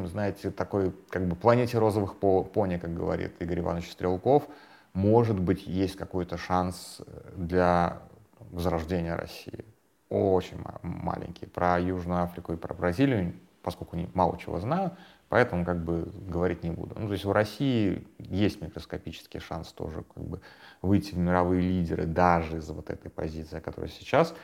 знаете, 0.05 0.51
такой 0.51 0.93
как 1.09 1.27
бы 1.27 1.35
планете 1.35 1.79
розовых 1.79 2.17
пони, 2.17 2.77
как 2.77 2.93
говорит 2.93 3.33
Игорь 3.41 3.61
Иванович 3.61 3.93
Стрелков, 3.93 4.47
может 4.93 5.41
быть, 5.41 5.67
есть 5.67 5.97
какой-то 5.97 6.37
шанс 6.37 7.01
для 7.35 8.03
возрождения 8.51 9.15
России 9.15 9.65
очень 10.11 10.59
маленький. 10.83 11.47
Про 11.47 11.81
Южную 11.81 12.25
Африку 12.25 12.53
и 12.53 12.57
про 12.57 12.75
Бразилию, 12.75 13.33
поскольку 13.63 13.97
мало 14.13 14.37
чего 14.37 14.59
знаю, 14.61 14.91
поэтому 15.31 15.65
как 15.65 15.83
бы 15.83 16.13
говорить 16.29 16.63
не 16.63 16.71
буду. 16.71 16.95
Ну, 16.99 17.07
то 17.07 17.15
есть 17.15 17.25
у 17.25 17.33
России 17.33 18.07
есть 18.19 18.61
микроскопический 18.61 19.41
шанс 19.41 19.73
тоже 19.73 20.05
как 20.15 20.25
бы 20.25 20.43
выйти 20.83 21.15
в 21.15 21.19
мировые 21.19 21.63
лидеры 21.63 22.05
даже 22.05 22.59
из 22.59 22.69
вот 22.69 22.91
этой 22.91 23.11
позиции, 23.11 23.61
которая 23.61 23.91
сейчас. 23.91 24.35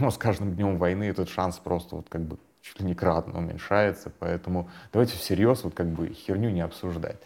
Но 0.00 0.10
с 0.10 0.18
каждым 0.18 0.54
днем 0.54 0.78
войны 0.78 1.04
этот 1.04 1.28
шанс 1.28 1.58
просто 1.58 1.96
вот 1.96 2.08
как 2.08 2.22
бы 2.22 2.38
чуть 2.62 2.80
ли 2.80 2.86
не 2.86 2.94
кратно 2.94 3.38
уменьшается, 3.38 4.10
поэтому 4.18 4.70
давайте 4.92 5.16
всерьез 5.16 5.64
вот 5.64 5.74
как 5.74 5.88
бы 5.88 6.08
херню 6.08 6.50
не 6.50 6.60
обсуждать. 6.60 7.16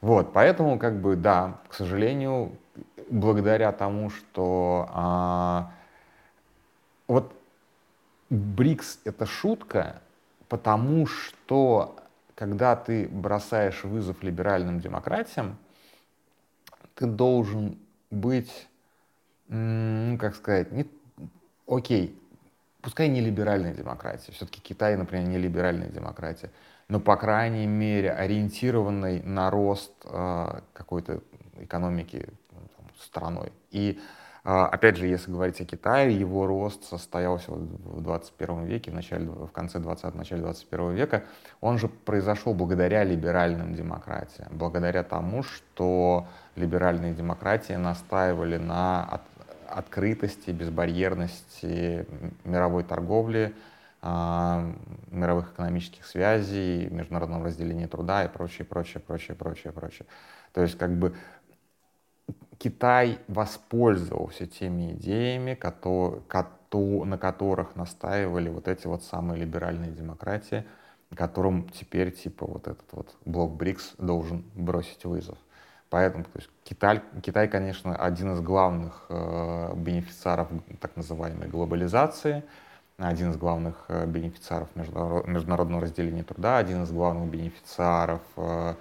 Вот, 0.00 0.32
поэтому 0.32 0.78
как 0.78 1.00
бы 1.00 1.16
да, 1.16 1.60
к 1.68 1.74
сожалению, 1.74 2.52
благодаря 3.10 3.72
тому, 3.72 4.10
что 4.10 4.88
а, 4.92 5.72
вот 7.08 7.32
БРИКС— 8.30 9.00
это 9.04 9.26
шутка, 9.26 10.00
потому 10.48 11.06
что 11.06 11.96
когда 12.34 12.76
ты 12.76 13.08
бросаешь 13.08 13.82
вызов 13.82 14.22
либеральным 14.22 14.78
демократиям, 14.78 15.58
ты 16.94 17.06
должен 17.06 17.78
быть, 18.10 18.68
ну, 19.48 20.16
как 20.18 20.36
сказать, 20.36 20.70
не, 20.70 20.86
окей, 21.68 22.18
пускай 22.80 23.08
не 23.08 23.20
либеральная 23.20 23.74
демократия, 23.74 24.32
все-таки 24.32 24.60
Китай, 24.60 24.96
например, 24.96 25.28
не 25.28 25.38
либеральная 25.38 25.88
демократия, 25.88 26.50
но, 26.88 27.00
по 27.00 27.16
крайней 27.16 27.66
мере, 27.66 28.10
ориентированной 28.10 29.22
на 29.22 29.50
рост 29.50 29.92
э, 30.04 30.60
какой-то 30.72 31.20
экономики 31.60 32.26
ну, 32.52 32.60
там, 32.76 32.86
страной. 32.98 33.52
И 33.70 34.00
а, 34.50 34.66
опять 34.66 34.96
же, 34.96 35.06
если 35.06 35.30
говорить 35.30 35.60
о 35.60 35.66
Китае, 35.66 36.18
его 36.18 36.46
рост 36.46 36.84
состоялся 36.84 37.52
в 37.52 38.00
21 38.00 38.64
веке, 38.64 38.90
в, 38.90 38.94
начале, 38.94 39.26
в 39.26 39.48
конце 39.48 39.78
20 39.78 40.14
начале 40.14 40.40
21 40.40 40.94
века. 40.94 41.24
Он 41.60 41.76
же 41.76 41.88
произошел 41.88 42.54
благодаря 42.54 43.04
либеральным 43.04 43.74
демократиям, 43.74 44.48
благодаря 44.52 45.02
тому, 45.02 45.42
что 45.42 46.26
либеральные 46.56 47.12
демократии 47.12 47.74
настаивали 47.74 48.56
на 48.56 49.20
открытости, 49.68 50.50
безбарьерности 50.50 52.06
мировой 52.44 52.84
торговли, 52.84 53.54
э, 54.02 54.72
мировых 55.10 55.52
экономических 55.52 56.04
связей, 56.06 56.88
международного 56.90 57.46
разделения 57.46 57.88
труда 57.88 58.24
и 58.24 58.28
прочее, 58.28 58.64
прочее, 58.64 59.02
прочее, 59.06 59.36
прочее, 59.36 59.72
прочее. 59.72 60.06
То 60.52 60.62
есть 60.62 60.78
как 60.78 60.96
бы 60.96 61.14
Китай 62.58 63.18
воспользовался 63.28 64.46
теми 64.46 64.92
идеями, 64.92 65.54
на 65.54 67.18
которых 67.18 67.76
настаивали 67.76 68.48
вот 68.48 68.68
эти 68.68 68.86
вот 68.86 69.02
самые 69.04 69.40
либеральные 69.40 69.92
демократии, 69.92 70.64
которым 71.14 71.68
теперь 71.68 72.10
типа 72.12 72.46
вот 72.46 72.66
этот 72.66 72.86
вот 72.92 73.16
блок 73.24 73.56
БРИКС 73.56 73.94
должен 73.98 74.44
бросить 74.54 75.04
вызов. 75.04 75.38
Поэтому 75.90 76.24
то 76.24 76.30
есть 76.36 76.50
Китай, 76.64 77.00
Китай, 77.22 77.48
конечно, 77.48 77.96
один 77.96 78.32
из 78.34 78.40
главных 78.40 79.06
э, 79.08 79.72
бенефициаров 79.74 80.48
так 80.80 80.96
называемой 80.96 81.48
глобализации, 81.48 82.44
один 82.98 83.30
из 83.30 83.36
главных 83.36 83.84
э, 83.88 84.06
бенефициаров 84.06 84.68
международного 84.74 85.82
разделения 85.82 86.24
труда, 86.24 86.58
один 86.58 86.82
из 86.82 86.90
главных 86.90 87.30
бенефициаров 87.30 88.20
э, 88.36 88.74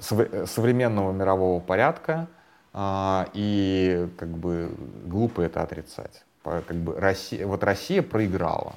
современного 0.00 1.12
мирового 1.12 1.60
порядка, 1.60 2.26
а, 2.72 3.28
и 3.34 4.08
как 4.16 4.28
бы 4.28 4.70
глупо 5.04 5.42
это 5.42 5.62
отрицать. 5.62 6.24
Как 6.42 6.76
бы 6.76 6.98
Россия, 6.98 7.46
вот 7.46 7.62
Россия 7.64 8.02
проиграла. 8.02 8.74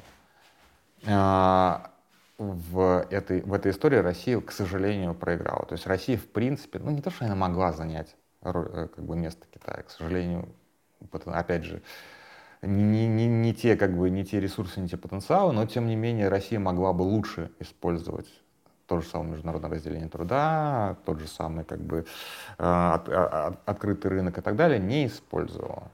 А, 1.08 1.92
в 2.38 3.06
этой, 3.10 3.42
в 3.42 3.54
этой 3.54 3.72
истории 3.72 3.98
Россия, 3.98 4.40
к 4.42 4.52
сожалению, 4.52 5.14
проиграла. 5.14 5.66
То 5.66 5.74
есть 5.74 5.86
Россия, 5.88 6.18
в 6.18 6.28
принципе, 6.28 6.80
ну 6.80 6.92
не 6.92 7.02
то, 7.02 7.10
что 7.10 7.26
она 7.26 7.36
могла 7.36 7.72
занять 7.74 8.16
э, 8.42 8.88
как 8.94 9.04
бы, 9.06 9.16
место 9.16 9.46
Китая, 9.52 9.84
к 9.84 9.90
сожалению, 9.90 10.50
опять 11.26 11.64
же, 11.64 11.82
не, 12.62 13.08
не, 13.08 13.28
не, 13.28 13.54
те, 13.54 13.76
как 13.76 13.96
бы, 13.96 14.10
не 14.10 14.26
те 14.26 14.40
ресурсы, 14.40 14.80
не 14.80 14.90
те 14.90 14.98
потенциалы, 14.98 15.54
но 15.54 15.66
тем 15.66 15.88
не 15.88 15.96
менее 15.96 16.30
Россия 16.30 16.60
могла 16.60 16.94
бы 16.94 17.04
лучше 17.04 17.52
использовать 17.60 18.28
то 18.88 19.00
же 19.00 19.08
самое 19.08 19.32
международное 19.32 19.72
разделение 19.72 20.10
труда, 20.10 20.98
тот 21.06 21.20
же 21.20 21.28
самый 21.28 21.64
как 21.66 21.80
бы 21.80 22.06
э, 22.58 22.64
от, 22.64 23.10
от, 23.10 23.60
открытый 23.66 24.12
рынок 24.12 24.38
и 24.38 24.42
так 24.42 24.56
далее 24.56 24.80
не 24.80 25.06
использовала. 25.08 25.92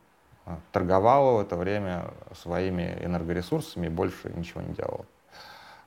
Торговала 0.71 1.37
в 1.37 1.41
это 1.41 1.55
время 1.55 2.11
своими 2.33 2.97
энергоресурсами 3.01 3.87
больше 3.87 4.31
ничего 4.35 4.61
не 4.61 4.73
делала. 4.73 5.05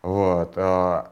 Вот. 0.03 0.55
Э, 0.57 1.05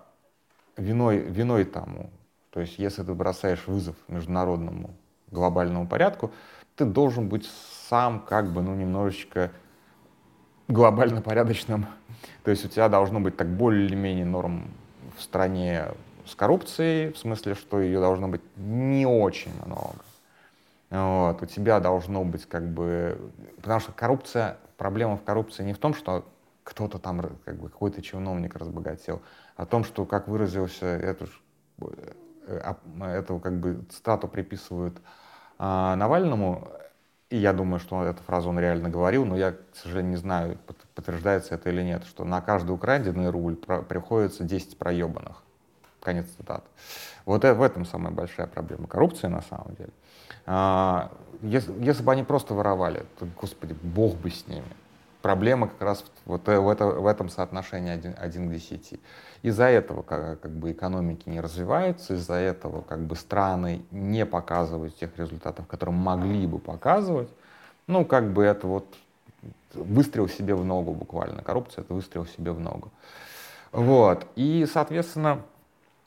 виной, 0.76 1.18
виной 1.18 1.64
тому, 1.64 2.11
то 2.50 2.61
есть 2.61 2.78
если 2.78 3.02
ты 3.02 3.14
бросаешь 3.14 3.66
вызов 3.66 3.97
международному 4.09 4.90
глобальному 5.30 5.87
порядку, 5.87 6.32
ты 6.75 6.85
должен 6.85 7.28
быть 7.28 7.49
сам 7.88 8.20
как 8.20 8.50
бы, 8.52 8.62
ну, 8.62 8.75
немножечко 8.75 9.50
глобально 10.68 11.23
порядочным. 11.23 11.87
То 12.44 12.50
есть 12.50 12.64
у 12.64 12.68
тебя 12.68 12.88
должно 12.88 13.20
быть 13.20 13.37
так 13.37 13.49
более 13.49 13.87
или 13.87 13.94
менее 13.94 14.25
норм 14.25 14.64
в 15.16 15.23
стране 15.23 15.88
с 16.26 16.35
коррупцией, 16.35 17.12
в 17.12 17.18
смысле, 17.18 17.54
что 17.54 17.80
ее 17.80 18.00
должно 18.00 18.28
быть 18.28 18.42
не 18.56 19.06
очень 19.06 19.52
много. 19.64 19.97
Вот, 20.90 21.42
у 21.42 21.47
тебя 21.47 21.80
должно 21.80 22.25
быть 22.25 22.47
как 22.47 22.66
бы... 22.66 23.18
Потому 23.56 23.80
что 23.80 23.92
коррупция, 23.92 24.56
проблема 24.76 25.16
в 25.16 25.23
коррупции 25.23 25.62
не 25.62 25.73
в 25.73 25.78
том, 25.78 25.94
что 25.94 26.25
кто-то 26.70 26.98
там, 26.98 27.20
как 27.44 27.56
бы, 27.56 27.68
какой-то 27.68 28.00
чиновник 28.00 28.54
разбогател, 28.54 29.20
в 29.56 29.66
том, 29.66 29.82
что, 29.82 30.06
как 30.06 30.28
выразился, 30.28 30.86
эту, 30.86 31.26
э, 32.46 32.74
эту 33.02 33.40
как 33.40 33.58
бы 33.58 33.84
цитату 33.90 34.28
приписывают 34.28 34.96
а, 35.58 35.96
Навальному, 35.96 36.68
и 37.28 37.36
я 37.36 37.52
думаю, 37.52 37.80
что 37.80 38.04
эту 38.04 38.22
фразу 38.22 38.50
он 38.50 38.58
реально 38.60 38.88
говорил, 38.88 39.24
но 39.24 39.36
я, 39.36 39.52
к 39.52 39.58
сожалению, 39.74 40.12
не 40.12 40.16
знаю, 40.16 40.58
подтверждается 40.94 41.56
это 41.56 41.70
или 41.70 41.82
нет, 41.82 42.04
что 42.04 42.24
на 42.24 42.40
каждый 42.40 42.70
украденный 42.70 43.30
рубль 43.30 43.56
приходится 43.56 44.44
10 44.44 44.78
проебанных. 44.78 45.42
Конец 46.00 46.26
цитаты. 46.38 46.64
Вот 47.26 47.42
в 47.42 47.62
этом 47.62 47.84
самая 47.84 48.12
большая 48.12 48.46
проблема 48.46 48.86
коррупции 48.86 49.26
на 49.26 49.42
самом 49.42 49.74
деле. 49.74 49.92
А, 50.46 51.10
если, 51.42 51.72
если 51.84 52.02
бы 52.02 52.12
они 52.12 52.22
просто 52.22 52.54
воровали, 52.54 53.04
то, 53.18 53.26
господи, 53.40 53.76
бог 53.82 54.16
бы 54.16 54.30
с 54.30 54.46
ними. 54.46 54.64
Проблема 55.22 55.68
как 55.68 55.82
раз 55.82 56.04
вот 56.24 56.46
в, 56.46 56.68
это, 56.68 56.86
в 56.86 57.06
этом 57.06 57.28
соотношении 57.28 57.90
один, 57.90 58.14
один 58.18 58.48
к 58.48 58.52
десяти. 58.52 59.00
Из-за 59.42 59.64
этого 59.64 60.02
как, 60.02 60.40
как 60.40 60.50
бы 60.50 60.72
экономики 60.72 61.28
не 61.28 61.40
развиваются, 61.40 62.14
из-за 62.14 62.34
этого 62.34 62.82
как 62.82 63.00
бы 63.00 63.16
страны 63.16 63.82
не 63.90 64.24
показывают 64.26 64.96
тех 64.96 65.16
результатов, 65.18 65.66
которые 65.66 65.94
могли 65.94 66.46
бы 66.46 66.58
показывать. 66.58 67.28
Ну, 67.86 68.04
как 68.04 68.32
бы 68.32 68.44
это 68.44 68.66
вот 68.66 68.86
выстрел 69.74 70.28
себе 70.28 70.54
в 70.54 70.64
ногу 70.64 70.92
буквально. 70.92 71.42
Коррупция— 71.42 71.82
это 71.84 71.94
выстрел 71.94 72.26
себе 72.26 72.52
в 72.52 72.60
ногу. 72.60 72.90
Вот. 73.72 74.26
И, 74.36 74.66
соответственно, 74.72 75.42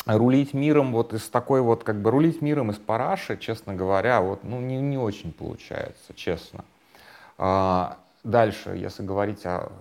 рулить 0.05 0.53
миром 0.53 0.91
вот 0.91 1.13
из 1.13 1.29
такой 1.29 1.61
вот, 1.61 1.83
как 1.83 2.01
бы 2.01 2.11
рулить 2.11 2.41
миром 2.41 2.71
из 2.71 2.77
параши, 2.77 3.37
честно 3.37 3.73
говоря, 3.73 4.21
вот, 4.21 4.43
ну, 4.43 4.59
не, 4.59 4.81
не 4.81 4.97
очень 4.97 5.31
получается, 5.31 6.13
честно. 6.15 6.65
А, 7.37 7.97
дальше, 8.23 8.71
если 8.71 9.03
говорить 9.03 9.45
о 9.45 9.71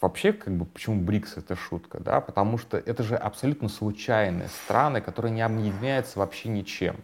вообще, 0.00 0.32
как 0.32 0.54
бы, 0.54 0.64
почему 0.64 1.00
БРИКС 1.00 1.38
это 1.38 1.56
шутка, 1.56 2.00
да, 2.00 2.20
потому 2.20 2.58
что 2.58 2.76
это 2.76 3.02
же 3.02 3.16
абсолютно 3.16 3.68
случайные 3.68 4.48
страны, 4.48 5.00
которые 5.00 5.32
не 5.32 5.42
объединяются 5.42 6.18
вообще 6.18 6.48
ничем, 6.48 6.96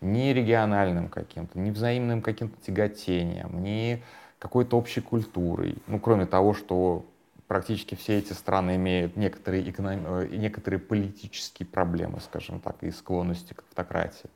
ни 0.00 0.30
региональным 0.30 1.08
каким-то, 1.08 1.58
ни 1.58 1.70
взаимным 1.70 2.22
каким-то 2.22 2.56
тяготением, 2.64 3.62
ни 3.62 4.02
какой-то 4.38 4.76
общей 4.76 5.00
культурой, 5.00 5.76
ну, 5.86 6.00
кроме 6.00 6.26
того, 6.26 6.52
что 6.54 7.04
практически 7.46 7.94
все 7.94 8.18
эти 8.18 8.32
страны 8.32 8.76
имеют 8.76 9.16
некоторые, 9.16 9.68
эконом... 9.70 10.00
Э, 10.06 10.28
некоторые 10.32 10.80
политические 10.80 11.66
проблемы, 11.66 12.18
скажем 12.20 12.60
так, 12.60 12.82
и 12.82 12.90
склонности 12.90 13.52
к 13.52 13.62
автократии. 13.68 14.30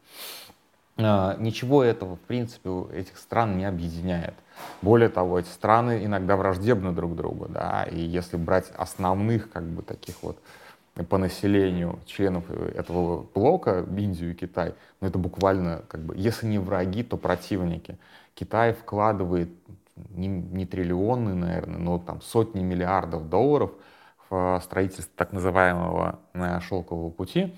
А, 0.99 1.37
ничего 1.39 1.83
этого, 1.83 2.17
в 2.17 2.21
принципе, 2.21 2.71
этих 2.93 3.19
стран 3.19 3.59
не 3.59 3.65
объединяет. 3.65 4.35
Более 4.81 5.09
того, 5.09 5.39
эти 5.39 5.49
страны 5.49 6.05
иногда 6.05 6.37
враждебны 6.37 6.93
друг 6.93 7.15
другу, 7.15 7.47
да, 7.49 7.85
и 7.85 8.01
если 8.01 8.37
брать 8.37 8.71
основных, 8.77 9.51
как 9.51 9.65
бы, 9.65 9.83
таких 9.83 10.23
вот 10.23 10.39
по 11.11 11.19
населению 11.19 11.99
членов 12.07 12.51
этого 12.51 13.27
блока, 13.35 13.85
Индию 13.97 14.31
и 14.31 14.35
Китай, 14.35 14.73
ну, 15.01 15.09
это 15.09 15.19
буквально, 15.19 15.83
как 15.89 16.01
бы, 16.01 16.17
если 16.17 16.47
не 16.47 16.59
враги, 16.59 17.03
то 17.03 17.19
противники. 17.19 17.99
Китай 18.35 18.73
вкладывает 18.73 19.51
не, 20.11 20.29
не 20.29 20.65
триллионы, 20.65 21.35
наверное, 21.35 21.79
но 21.79 21.99
там 21.99 22.23
сотни 22.23 22.63
миллиардов 22.63 23.29
долларов 23.29 23.73
в 24.31 24.61
строительство 24.65 25.13
так 25.17 25.33
называемого 25.33 26.19
э, 26.33 26.61
шелкового 26.61 27.11
пути, 27.11 27.55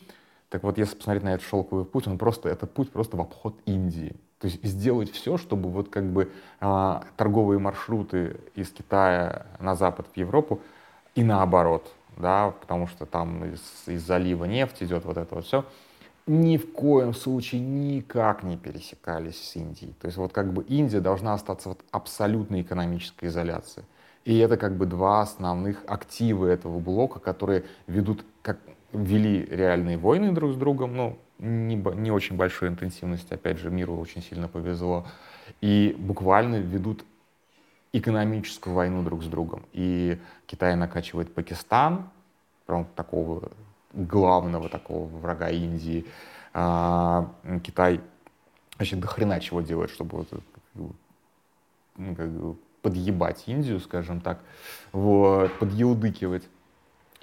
так 0.50 0.62
вот, 0.62 0.78
если 0.78 0.96
посмотреть 0.96 1.24
на 1.24 1.34
этот 1.34 1.46
шелковый 1.46 1.84
путь, 1.84 2.06
он 2.06 2.16
просто, 2.16 2.48
это 2.48 2.66
путь 2.66 2.90
просто 2.90 3.16
в 3.16 3.20
обход 3.20 3.54
Индии. 3.66 4.16
То 4.38 4.46
есть 4.46 4.64
сделать 4.64 5.10
все, 5.10 5.36
чтобы 5.36 5.68
вот 5.68 5.88
как 5.90 6.04
бы 6.04 6.30
а, 6.60 7.04
торговые 7.16 7.58
маршруты 7.58 8.36
из 8.54 8.70
Китая 8.70 9.46
на 9.60 9.74
запад 9.74 10.06
в 10.12 10.16
Европу 10.16 10.60
и 11.14 11.24
наоборот, 11.24 11.92
да, 12.16 12.54
потому 12.60 12.86
что 12.86 13.04
там 13.04 13.44
из, 13.44 13.60
из 13.86 14.06
залива 14.06 14.44
нефть 14.44 14.82
идет, 14.82 15.04
вот 15.04 15.16
это 15.16 15.34
вот 15.34 15.44
все, 15.44 15.64
ни 16.28 16.56
в 16.56 16.72
коем 16.72 17.14
случае 17.14 17.60
никак 17.60 18.42
не 18.42 18.56
пересекались 18.56 19.42
с 19.42 19.56
Индией. 19.56 19.94
То 20.00 20.06
есть 20.06 20.18
вот 20.18 20.32
как 20.32 20.52
бы 20.52 20.62
Индия 20.62 21.00
должна 21.00 21.34
остаться 21.34 21.70
вот 21.70 21.80
абсолютной 21.90 22.62
экономической 22.62 23.26
изоляции. 23.26 23.84
И 24.24 24.36
это 24.38 24.56
как 24.56 24.76
бы 24.76 24.86
два 24.86 25.22
основных 25.22 25.82
актива 25.86 26.46
этого 26.46 26.78
блока, 26.78 27.18
которые 27.18 27.64
ведут 27.86 28.24
как 28.42 28.58
вели 28.92 29.44
реальные 29.44 29.98
войны 29.98 30.32
друг 30.32 30.52
с 30.52 30.56
другом, 30.56 30.96
ну, 30.96 31.18
не, 31.38 31.76
не 31.76 32.10
очень 32.10 32.36
большой 32.36 32.68
интенсивности, 32.68 33.34
опять 33.34 33.58
же, 33.58 33.70
миру 33.70 33.96
очень 33.96 34.22
сильно 34.22 34.48
повезло, 34.48 35.06
и 35.60 35.94
буквально 35.98 36.56
ведут 36.56 37.04
экономическую 37.92 38.74
войну 38.74 39.02
друг 39.02 39.22
с 39.22 39.26
другом. 39.26 39.62
И 39.72 40.18
Китай 40.46 40.74
накачивает 40.76 41.32
Пакистан, 41.32 42.10
прям 42.66 42.86
такого 42.96 43.50
главного 43.92 44.68
такого 44.68 45.06
врага 45.06 45.48
Индии. 45.48 46.04
А, 46.52 47.30
Китай 47.62 48.00
вообще 48.78 48.96
до 48.96 49.06
хрена 49.06 49.40
чего 49.40 49.60
делает, 49.60 49.90
чтобы 49.90 50.18
вот, 50.18 50.28
ну, 50.74 52.14
как 52.14 52.30
бы 52.30 52.56
подъебать 52.82 53.44
Индию, 53.46 53.80
скажем 53.80 54.20
так, 54.20 54.40
вот, 54.92 55.52
подъеудыкивать. 55.58 56.48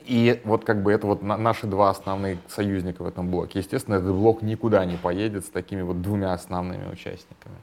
И 0.07 0.39
вот 0.43 0.65
как 0.65 0.83
бы 0.83 0.91
это 0.91 1.07
вот 1.07 1.21
наши 1.23 1.65
два 1.67 1.89
основных 1.89 2.39
союзника 2.47 3.01
в 3.01 3.07
этом 3.07 3.31
блоке. 3.31 3.59
Естественно, 3.59 3.95
этот 3.95 4.13
блок 4.13 4.41
никуда 4.41 4.85
не 4.85 4.97
поедет 4.97 5.45
с 5.45 5.49
такими 5.49 5.81
вот 5.81 6.01
двумя 6.01 6.33
основными 6.33 6.87
участниками. 6.91 7.55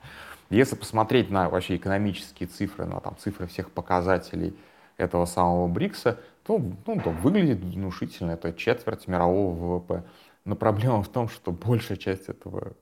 Если 0.50 0.74
посмотреть 0.74 1.30
на 1.30 1.48
вообще 1.48 1.76
экономические 1.76 2.48
цифры, 2.48 2.84
на 2.84 3.00
там, 3.00 3.16
цифры 3.16 3.46
всех 3.46 3.70
показателей 3.70 4.54
этого 4.96 5.24
самого 5.24 5.68
БРИКСа, 5.68 6.18
то, 6.44 6.58
ну, 6.58 7.00
то 7.00 7.10
выглядит 7.10 7.60
внушительно. 7.60 8.32
Это 8.32 8.52
четверть 8.52 9.06
мирового 9.08 9.78
ВВП. 9.78 10.02
Но 10.44 10.56
проблема 10.56 11.02
в 11.02 11.08
том, 11.08 11.28
что 11.28 11.52
большая 11.52 11.96
часть 11.96 12.28
этого, 12.28 12.72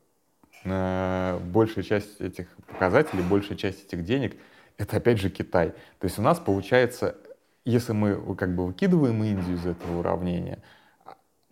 э, 0.64 1.38
большая 1.44 1.84
часть 1.84 2.20
этих 2.20 2.48
показателей, 2.66 3.22
большая 3.22 3.58
часть 3.58 3.86
этих 3.86 4.04
денег, 4.04 4.36
это 4.78 4.96
опять 4.96 5.20
же 5.20 5.28
Китай. 5.28 5.70
То 5.98 6.06
есть 6.06 6.18
у 6.18 6.22
нас 6.22 6.38
получается 6.38 7.16
если 7.64 7.92
мы 7.92 8.34
как 8.36 8.54
бы 8.54 8.66
выкидываем 8.66 9.22
Индию 9.22 9.56
из 9.56 9.66
этого 9.66 9.98
уравнения, 10.00 10.62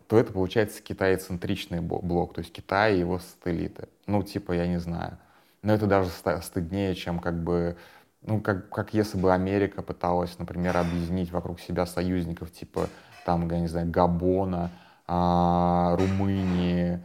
то 0.09 0.19
это 0.19 0.33
получается 0.33 0.83
китайцентричный 0.83 1.81
блок, 1.81 2.35
то 2.35 2.41
есть 2.41 2.53
Китай 2.53 2.97
и 2.97 3.01
его 3.01 3.19
сателлиты. 3.19 3.89
Ну, 4.07 4.23
типа, 4.23 4.53
я 4.53 4.67
не 4.67 4.79
знаю. 4.79 5.19
Но 5.63 5.75
это 5.75 5.87
даже 5.87 6.09
стыднее, 6.41 6.95
чем 6.95 7.19
как 7.19 7.43
бы, 7.43 7.77
ну, 8.23 8.41
как, 8.41 8.71
как 8.71 8.95
если 8.95 9.19
бы 9.19 9.35
Америка 9.35 9.83
пыталась, 9.83 10.39
например, 10.39 10.77
объединить 10.79 11.31
вокруг 11.31 11.61
себя 11.61 11.85
союзников, 11.85 12.51
типа, 12.53 12.89
там, 13.27 13.51
я 13.51 13.61
не 13.61 13.67
знаю, 13.67 13.91
Габона, 13.91 14.71
а, 15.07 15.95
Румынии, 15.97 17.01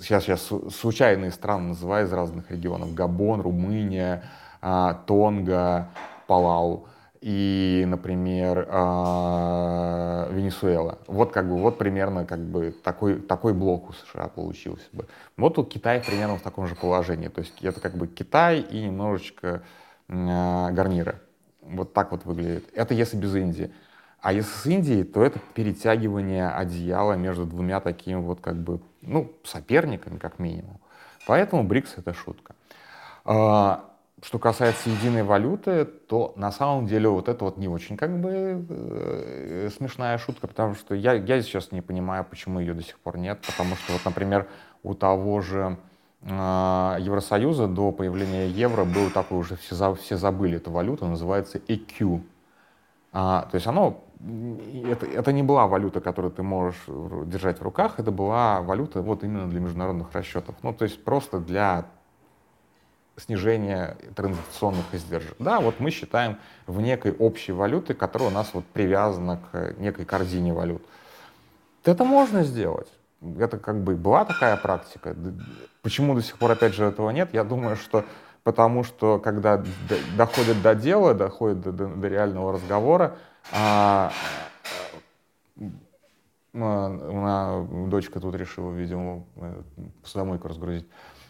сейчас, 0.00 0.24
сейчас 0.24 0.48
случайные 0.74 1.32
страны 1.32 1.68
называю 1.68 2.06
из 2.06 2.12
разных 2.12 2.50
регионов, 2.52 2.94
Габон, 2.94 3.40
Румыния, 3.40 4.22
а, 4.60 4.94
Тонга, 5.06 5.88
Палау 6.28 6.86
и, 7.22 7.84
например, 7.86 8.66
а, 8.68 10.28
Венесуэла. 10.32 10.98
Вот 11.06 11.32
как 11.32 11.48
бы, 11.48 11.56
вот 11.56 11.78
примерно 11.78 12.26
как 12.26 12.40
бы 12.40 12.74
такой, 12.82 13.20
такой 13.20 13.54
блок 13.54 13.90
у 13.90 13.92
США 13.92 14.26
получился 14.26 14.84
бы. 14.92 15.06
Вот 15.36 15.54
тут 15.54 15.72
Китай 15.72 16.02
примерно 16.04 16.36
в 16.36 16.42
таком 16.42 16.66
же 16.66 16.74
положении. 16.74 17.28
То 17.28 17.40
есть 17.40 17.62
это 17.62 17.80
как 17.80 17.96
бы 17.96 18.08
Китай 18.08 18.58
и 18.58 18.82
немножечко 18.84 19.62
а, 20.08 20.72
гарнира. 20.72 21.20
Вот 21.60 21.92
так 21.92 22.10
вот 22.10 22.24
выглядит. 22.24 22.68
Это 22.74 22.92
если 22.92 23.16
без 23.16 23.36
Индии. 23.36 23.72
А 24.20 24.32
если 24.32 24.50
с 24.50 24.66
Индией, 24.66 25.04
то 25.04 25.22
это 25.22 25.38
перетягивание 25.54 26.48
одеяла 26.48 27.12
между 27.12 27.46
двумя 27.46 27.78
такими 27.78 28.16
вот 28.16 28.40
как 28.40 28.56
бы, 28.56 28.80
ну, 29.00 29.32
соперниками 29.44 30.18
как 30.18 30.40
минимум. 30.40 30.80
Поэтому 31.28 31.62
БРИКС— 31.62 31.94
это 31.98 32.14
шутка. 32.14 32.56
Что 34.22 34.38
касается 34.38 34.88
единой 34.88 35.24
валюты, 35.24 35.84
то 35.84 36.32
на 36.36 36.52
самом 36.52 36.86
деле 36.86 37.08
вот 37.08 37.28
это 37.28 37.44
вот 37.44 37.56
не 37.56 37.66
очень 37.66 37.96
как 37.96 38.20
бы 38.20 38.64
э, 38.68 39.68
смешная 39.76 40.16
шутка, 40.16 40.46
потому 40.46 40.76
что 40.76 40.94
я, 40.94 41.14
я 41.14 41.42
сейчас 41.42 41.72
не 41.72 41.80
понимаю, 41.80 42.24
почему 42.24 42.60
ее 42.60 42.72
до 42.72 42.84
сих 42.84 43.00
пор 43.00 43.18
нет, 43.18 43.40
потому 43.44 43.74
что 43.74 43.92
вот, 43.92 44.04
например, 44.04 44.46
у 44.84 44.94
того 44.94 45.40
же 45.40 45.76
э, 46.20 46.26
Евросоюза 47.00 47.66
до 47.66 47.90
появления 47.90 48.46
евро 48.46 48.84
был 48.84 49.10
такой 49.10 49.38
уже, 49.38 49.56
все, 49.56 49.94
все 49.96 50.16
забыли 50.16 50.58
эту 50.58 50.70
валюту, 50.70 51.04
называется 51.06 51.58
EQ. 51.58 52.22
А, 53.10 53.48
то 53.50 53.56
есть 53.56 53.66
оно, 53.66 54.04
это, 54.84 55.04
это 55.04 55.32
не 55.32 55.42
была 55.42 55.66
валюта, 55.66 56.00
которую 56.00 56.30
ты 56.30 56.44
можешь 56.44 56.84
держать 57.26 57.58
в 57.58 57.62
руках, 57.62 57.98
это 57.98 58.12
была 58.12 58.60
валюта 58.60 59.02
вот 59.02 59.24
именно 59.24 59.48
для 59.48 59.58
международных 59.58 60.12
расчетов. 60.12 60.54
Ну, 60.62 60.72
то 60.72 60.84
есть 60.84 61.02
просто 61.02 61.40
для 61.40 61.86
снижение 63.16 63.96
транзакционных 64.14 64.86
издержек. 64.92 65.34
Да, 65.38 65.60
вот 65.60 65.80
мы 65.80 65.90
считаем 65.90 66.38
в 66.66 66.80
некой 66.80 67.12
общей 67.12 67.52
валюты, 67.52 67.94
которая 67.94 68.30
у 68.30 68.32
нас 68.32 68.50
вот 68.52 68.64
привязана 68.66 69.40
к 69.50 69.74
некой 69.78 70.04
корзине 70.04 70.52
валют. 70.52 70.82
Это 71.84 72.04
можно 72.04 72.42
сделать. 72.44 72.88
Это 73.38 73.58
как 73.58 73.82
бы 73.82 73.96
была 73.96 74.24
такая 74.24 74.56
практика. 74.56 75.14
Почему 75.82 76.14
до 76.14 76.22
сих 76.22 76.38
пор, 76.38 76.52
опять 76.52 76.74
же, 76.74 76.84
этого 76.84 77.10
нет? 77.10 77.30
Я 77.32 77.44
думаю, 77.44 77.76
что 77.76 78.04
потому 78.44 78.82
что 78.82 79.18
когда 79.18 79.62
доходит 80.16 80.62
до 80.62 80.74
дела, 80.74 81.14
доходит 81.14 81.60
до, 81.60 81.72
до, 81.72 81.86
до 81.86 82.08
реального 82.08 82.52
разговора, 82.52 83.16
а, 83.52 84.12
а, 86.54 87.66
дочка 87.88 88.20
тут 88.20 88.34
решила, 88.34 88.72
видимо, 88.72 89.24
посудомойку 90.02 90.48
разгрузить. 90.48 90.86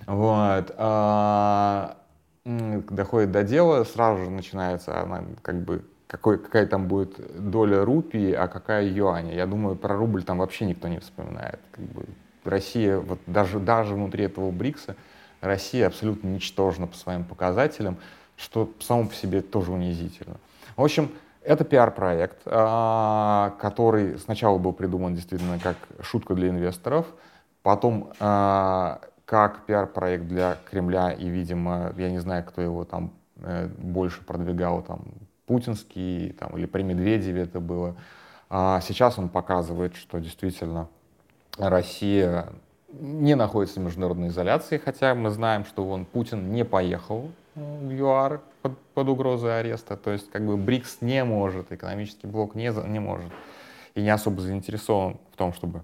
Вот. 0.06 0.74
А, 0.76 1.96
доходит 2.44 3.30
до 3.30 3.42
дела, 3.44 3.84
сразу 3.84 4.24
же 4.24 4.30
начинается 4.30 5.00
она 5.00 5.24
как 5.42 5.62
бы 5.62 5.84
какой, 6.12 6.38
какая 6.38 6.66
там 6.66 6.88
будет 6.88 7.50
доля 7.50 7.84
рупии, 7.84 8.32
а 8.32 8.46
какая 8.46 8.86
юаня. 8.86 9.34
Я 9.34 9.46
думаю, 9.46 9.76
про 9.76 9.96
рубль 9.96 10.22
там 10.22 10.38
вообще 10.38 10.66
никто 10.66 10.88
не 10.88 10.98
вспоминает. 10.98 11.58
Как 11.70 11.84
бы 11.84 12.04
Россия, 12.44 12.98
вот 12.98 13.18
даже, 13.26 13.58
даже 13.58 13.94
внутри 13.94 14.24
этого 14.24 14.50
БРИКСа, 14.50 14.96
Россия 15.40 15.86
абсолютно 15.86 16.28
ничтожна 16.28 16.86
по 16.86 16.96
своим 16.96 17.24
показателям, 17.24 17.96
что 18.36 18.70
само 18.80 19.06
по 19.06 19.14
себе 19.14 19.40
тоже 19.40 19.72
унизительно. 19.72 20.36
В 20.76 20.82
общем, 20.82 21.10
это 21.44 21.64
пиар-проект, 21.64 22.42
а, 22.46 23.54
который 23.60 24.18
сначала 24.18 24.58
был 24.58 24.72
придуман 24.72 25.14
действительно 25.14 25.58
как 25.58 25.76
шутка 26.00 26.34
для 26.34 26.48
инвесторов, 26.48 27.06
потом 27.62 28.12
а, 28.20 29.00
как 29.24 29.64
пиар-проект 29.66 30.26
для 30.26 30.58
Кремля, 30.70 31.10
и, 31.12 31.28
видимо, 31.28 31.92
я 31.96 32.10
не 32.10 32.18
знаю, 32.18 32.44
кто 32.44 32.60
его 32.60 32.84
там 32.84 33.12
э, 33.36 33.66
больше 33.78 34.22
продвигал, 34.22 34.82
там, 34.82 35.04
путинский, 35.46 36.32
там, 36.38 36.56
или 36.56 36.66
при 36.66 36.82
Медведеве 36.82 37.42
это 37.42 37.60
было. 37.60 37.96
А 38.50 38.80
сейчас 38.82 39.18
он 39.18 39.30
показывает, 39.30 39.96
что 39.96 40.18
действительно 40.18 40.88
Россия 41.56 42.48
не 42.92 43.34
находится 43.34 43.80
в 43.80 43.84
международной 43.84 44.28
изоляции, 44.28 44.76
хотя 44.76 45.14
мы 45.14 45.30
знаем, 45.30 45.64
что 45.64 45.88
он, 45.88 46.04
Путин 46.04 46.52
не 46.52 46.64
поехал 46.64 47.30
в 47.54 47.90
ЮАР 47.90 48.40
под, 48.62 48.78
под 48.94 49.08
угрозой 49.08 49.60
ареста. 49.60 49.96
То 49.96 50.10
есть 50.10 50.30
как 50.30 50.46
бы 50.46 50.56
БРИКС 50.56 50.98
не 51.00 51.24
может, 51.24 51.72
экономический 51.72 52.26
блок 52.26 52.54
не, 52.54 52.72
не 52.88 52.98
может 52.98 53.30
и 53.94 54.02
не 54.02 54.10
особо 54.10 54.40
заинтересован 54.40 55.18
в 55.32 55.36
том, 55.36 55.52
чтобы 55.52 55.82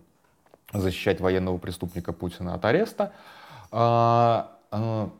защищать 0.72 1.20
военного 1.20 1.58
преступника 1.58 2.12
Путина 2.12 2.54
от 2.54 2.64
ареста. 2.64 3.12
А, 3.70 4.56
а, 4.70 5.10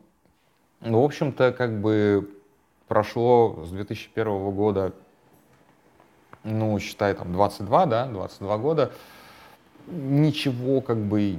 ну, 0.81 1.01
в 1.01 1.05
общем-то, 1.05 1.51
как 1.51 1.81
бы 1.81 2.29
прошло 2.87 3.63
с 3.65 3.69
2001 3.69 4.51
года, 4.51 4.93
ну, 6.43 6.79
считай, 6.79 7.13
там, 7.13 7.33
22, 7.33 7.85
да, 7.85 8.05
22 8.07 8.57
года, 8.57 8.91
ничего 9.87 10.81
как 10.81 10.97
бы 10.97 11.37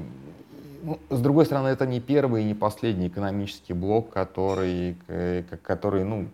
ну, 0.83 0.99
с 1.11 1.21
другой 1.21 1.47
стороны, 1.47 1.69
это 1.69 1.87
не 1.87 2.01
первый 2.01 2.43
и 2.43 2.47
не 2.47 2.55
последний 2.55 3.09
экономический 3.09 3.73
блок, 3.73 4.11
который, 4.11 4.97
э, 5.09 5.43
который 5.63 6.05
ну, 6.05 6.29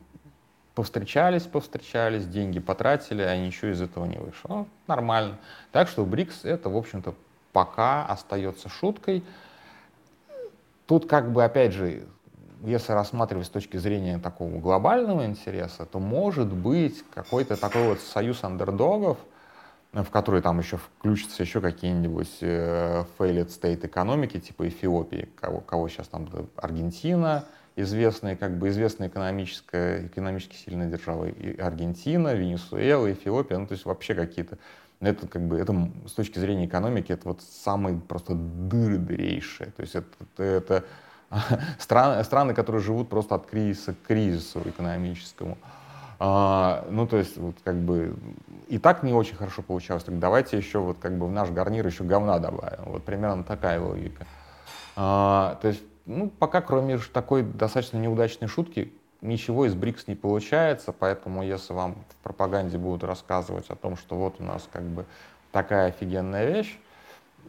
повстречались, 0.74 1.42
повстречались, 1.42 2.26
деньги 2.26 2.58
потратили, 2.58 3.22
а 3.22 3.36
ничего 3.36 3.70
из 3.70 3.80
этого 3.80 4.04
не 4.06 4.18
вышло. 4.18 4.48
Ну, 4.48 4.68
нормально. 4.86 5.38
Так 5.72 5.88
что 5.88 6.04
БРИКС 6.04 6.44
это, 6.44 6.68
в 6.68 6.76
общем-то, 6.76 7.14
пока 7.52 8.04
остается 8.06 8.68
шуткой. 8.68 9.24
Тут 10.86 11.06
как 11.06 11.32
бы, 11.32 11.44
опять 11.44 11.72
же, 11.72 12.04
если 12.62 12.92
рассматривать 12.92 13.46
с 13.46 13.50
точки 13.50 13.76
зрения 13.76 14.18
такого 14.18 14.58
глобального 14.58 15.26
интереса, 15.26 15.86
то 15.86 15.98
может 15.98 16.52
быть 16.52 17.04
какой-то 17.14 17.56
такой 17.56 17.88
вот 17.88 18.00
союз 18.00 18.44
андердогов— 18.44 19.18
в 20.02 20.10
которые 20.10 20.42
там 20.42 20.58
еще 20.58 20.76
включатся 20.76 21.42
еще 21.42 21.60
какие-нибудь 21.60 22.38
э, 22.40 23.04
failed 23.18 23.48
state 23.48 23.86
экономики, 23.86 24.38
типа 24.38 24.68
Эфиопии, 24.68 25.28
кого, 25.40 25.60
кого 25.60 25.88
сейчас 25.88 26.08
там 26.08 26.28
Аргентина, 26.56 27.46
известная, 27.76 28.36
как 28.36 28.58
бы 28.58 28.68
известная 28.68 29.08
экономическая, 29.08 30.06
экономически 30.06 30.56
сильная 30.56 30.88
держава, 30.88 31.26
и 31.26 31.58
Аргентина, 31.58 32.34
Венесуэла, 32.34 33.12
Эфиопия, 33.12 33.58
ну 33.58 33.66
то 33.66 33.72
есть 33.72 33.84
вообще 33.84 34.14
какие-то, 34.14 34.58
это 35.00 35.26
как 35.28 35.42
бы, 35.42 35.58
это 35.58 35.90
с 36.06 36.12
точки 36.12 36.38
зрения 36.38 36.66
экономики, 36.66 37.12
это 37.12 37.28
вот 37.28 37.42
самые 37.42 37.98
просто 37.98 38.34
дыры 38.34 38.98
дырейшие, 38.98 39.70
то 39.70 39.82
есть 39.82 39.94
это, 39.94 40.42
это, 40.42 40.84
страны, 41.78 42.22
страны, 42.24 42.54
которые 42.54 42.82
живут 42.82 43.08
просто 43.08 43.34
от 43.34 43.46
кризиса 43.46 43.94
к 43.94 44.06
кризису 44.06 44.60
экономическому. 44.64 45.58
А, 46.18 46.86
ну, 46.90 47.06
то 47.06 47.18
есть, 47.18 47.36
вот 47.36 47.56
как 47.62 47.76
бы 47.76 48.16
и 48.68 48.78
так 48.78 49.02
не 49.02 49.12
очень 49.12 49.36
хорошо 49.36 49.62
получалось, 49.62 50.04
так 50.04 50.18
давайте 50.18 50.56
еще 50.56 50.78
вот 50.78 50.98
как 50.98 51.16
бы 51.18 51.26
в 51.26 51.32
наш 51.32 51.50
гарнир 51.50 51.86
еще 51.86 52.04
говна 52.04 52.38
добавим. 52.38 52.84
Вот 52.86 53.04
примерно 53.04 53.44
такая 53.44 53.80
логика. 53.80 54.26
А, 54.96 55.58
то 55.60 55.68
есть, 55.68 55.82
ну, 56.06 56.30
пока 56.30 56.60
кроме 56.60 56.98
такой 56.98 57.42
достаточно 57.42 57.98
неудачной 57.98 58.48
шутки, 58.48 58.92
ничего 59.20 59.66
из 59.66 59.74
БРИКС 59.74 60.06
не 60.08 60.14
получается, 60.14 60.92
поэтому 60.92 61.42
если 61.42 61.72
вам 61.72 61.96
в 62.08 62.22
пропаганде 62.22 62.78
будут 62.78 63.04
рассказывать 63.04 63.68
о 63.68 63.76
том, 63.76 63.96
что 63.96 64.16
вот 64.16 64.36
у 64.38 64.44
нас 64.44 64.68
как 64.72 64.82
бы 64.82 65.04
такая 65.52 65.88
офигенная 65.88 66.46
вещь, 66.46 66.78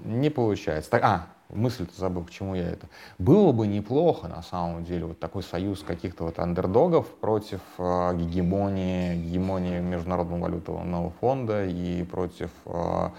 не 0.03 0.29
получается. 0.29 0.91
Так, 0.91 1.03
а, 1.03 1.27
мысль-то 1.49 1.97
забыл, 1.97 2.23
к 2.23 2.29
чему 2.29 2.55
я 2.55 2.69
это. 2.69 2.87
Было 3.17 3.51
бы 3.51 3.67
неплохо, 3.67 4.27
на 4.27 4.41
самом 4.41 4.83
деле, 4.83 5.05
вот 5.05 5.19
такой 5.19 5.43
союз 5.43 5.83
каких-то 5.83 6.25
вот 6.25 6.39
андердогов 6.39 7.07
против 7.07 7.61
э, 7.77 8.15
гегемонии, 8.15 9.15
гегемонии 9.15 9.79
Международного 9.79 10.41
валютного 10.41 11.11
фонда 11.21 11.65
и 11.65 12.03
против 12.03 12.51
э, 12.65 13.09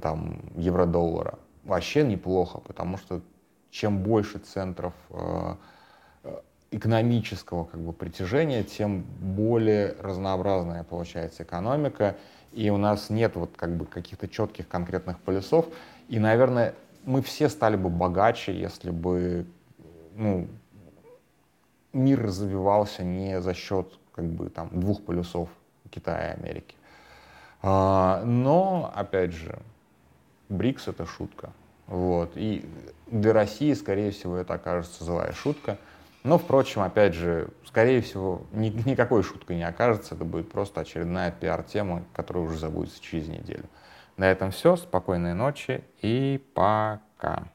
там, 0.00 0.40
евро-доллара. 0.56 1.38
Вообще 1.64 2.04
неплохо, 2.04 2.60
потому 2.60 2.96
что 2.96 3.20
чем 3.70 4.02
больше 4.02 4.38
центров 4.38 4.94
э, 5.10 5.54
экономического 6.70 7.64
как 7.64 7.80
бы, 7.80 7.92
притяжения, 7.92 8.62
тем 8.62 9.02
более 9.02 9.94
разнообразная 10.00 10.84
получается 10.84 11.42
экономика, 11.42 12.16
и 12.52 12.70
у 12.70 12.76
нас 12.76 13.10
нет 13.10 13.36
вот 13.36 13.50
как 13.56 13.76
бы 13.76 13.86
каких-то 13.86 14.28
четких 14.28 14.68
конкретных 14.68 15.18
полюсов, 15.18 15.66
и, 16.08 16.18
наверное, 16.18 16.74
мы 17.08 17.22
все 17.22 17.48
стали 17.48 17.76
бы 17.76 17.88
богаче, 17.88 18.52
если 18.52 18.90
бы 18.90 19.46
ну, 20.14 20.46
мир 21.94 22.22
развивался 22.22 23.02
не 23.02 23.40
за 23.40 23.54
счет 23.54 23.98
как 24.12 24.26
бы, 24.26 24.50
там, 24.50 24.68
двух 24.78 25.02
полюсов 25.02 25.48
Китая 25.90 26.32
и 26.32 26.40
Америки. 26.40 26.74
А, 27.62 28.22
но, 28.26 28.92
опять 28.94 29.32
же, 29.32 29.58
БРИКС— 30.50 30.86
это 30.88 31.06
шутка. 31.06 31.50
Вот. 31.86 32.32
И 32.34 32.68
для 33.06 33.32
России, 33.32 33.72
скорее 33.72 34.10
всего, 34.10 34.36
это 34.36 34.54
окажется 34.54 35.02
злая 35.02 35.32
шутка. 35.32 35.78
Но, 36.24 36.36
впрочем, 36.36 36.82
опять 36.82 37.14
же, 37.14 37.48
скорее 37.64 38.02
всего, 38.02 38.42
ни, 38.52 38.68
никакой 38.86 39.22
шуткой 39.22 39.56
не 39.56 39.66
окажется. 39.66 40.14
Это 40.14 40.26
будет 40.26 40.52
просто 40.52 40.82
очередная 40.82 41.30
пиар-тема, 41.30 42.04
которая 42.12 42.44
уже 42.44 42.58
забудется 42.58 43.00
через 43.00 43.28
неделю. 43.28 43.64
На 44.18 44.30
этом 44.30 44.50
все. 44.50 44.76
Спокойной 44.76 45.32
ночи 45.32 45.84
и 46.02 46.44
пока. 46.54 47.48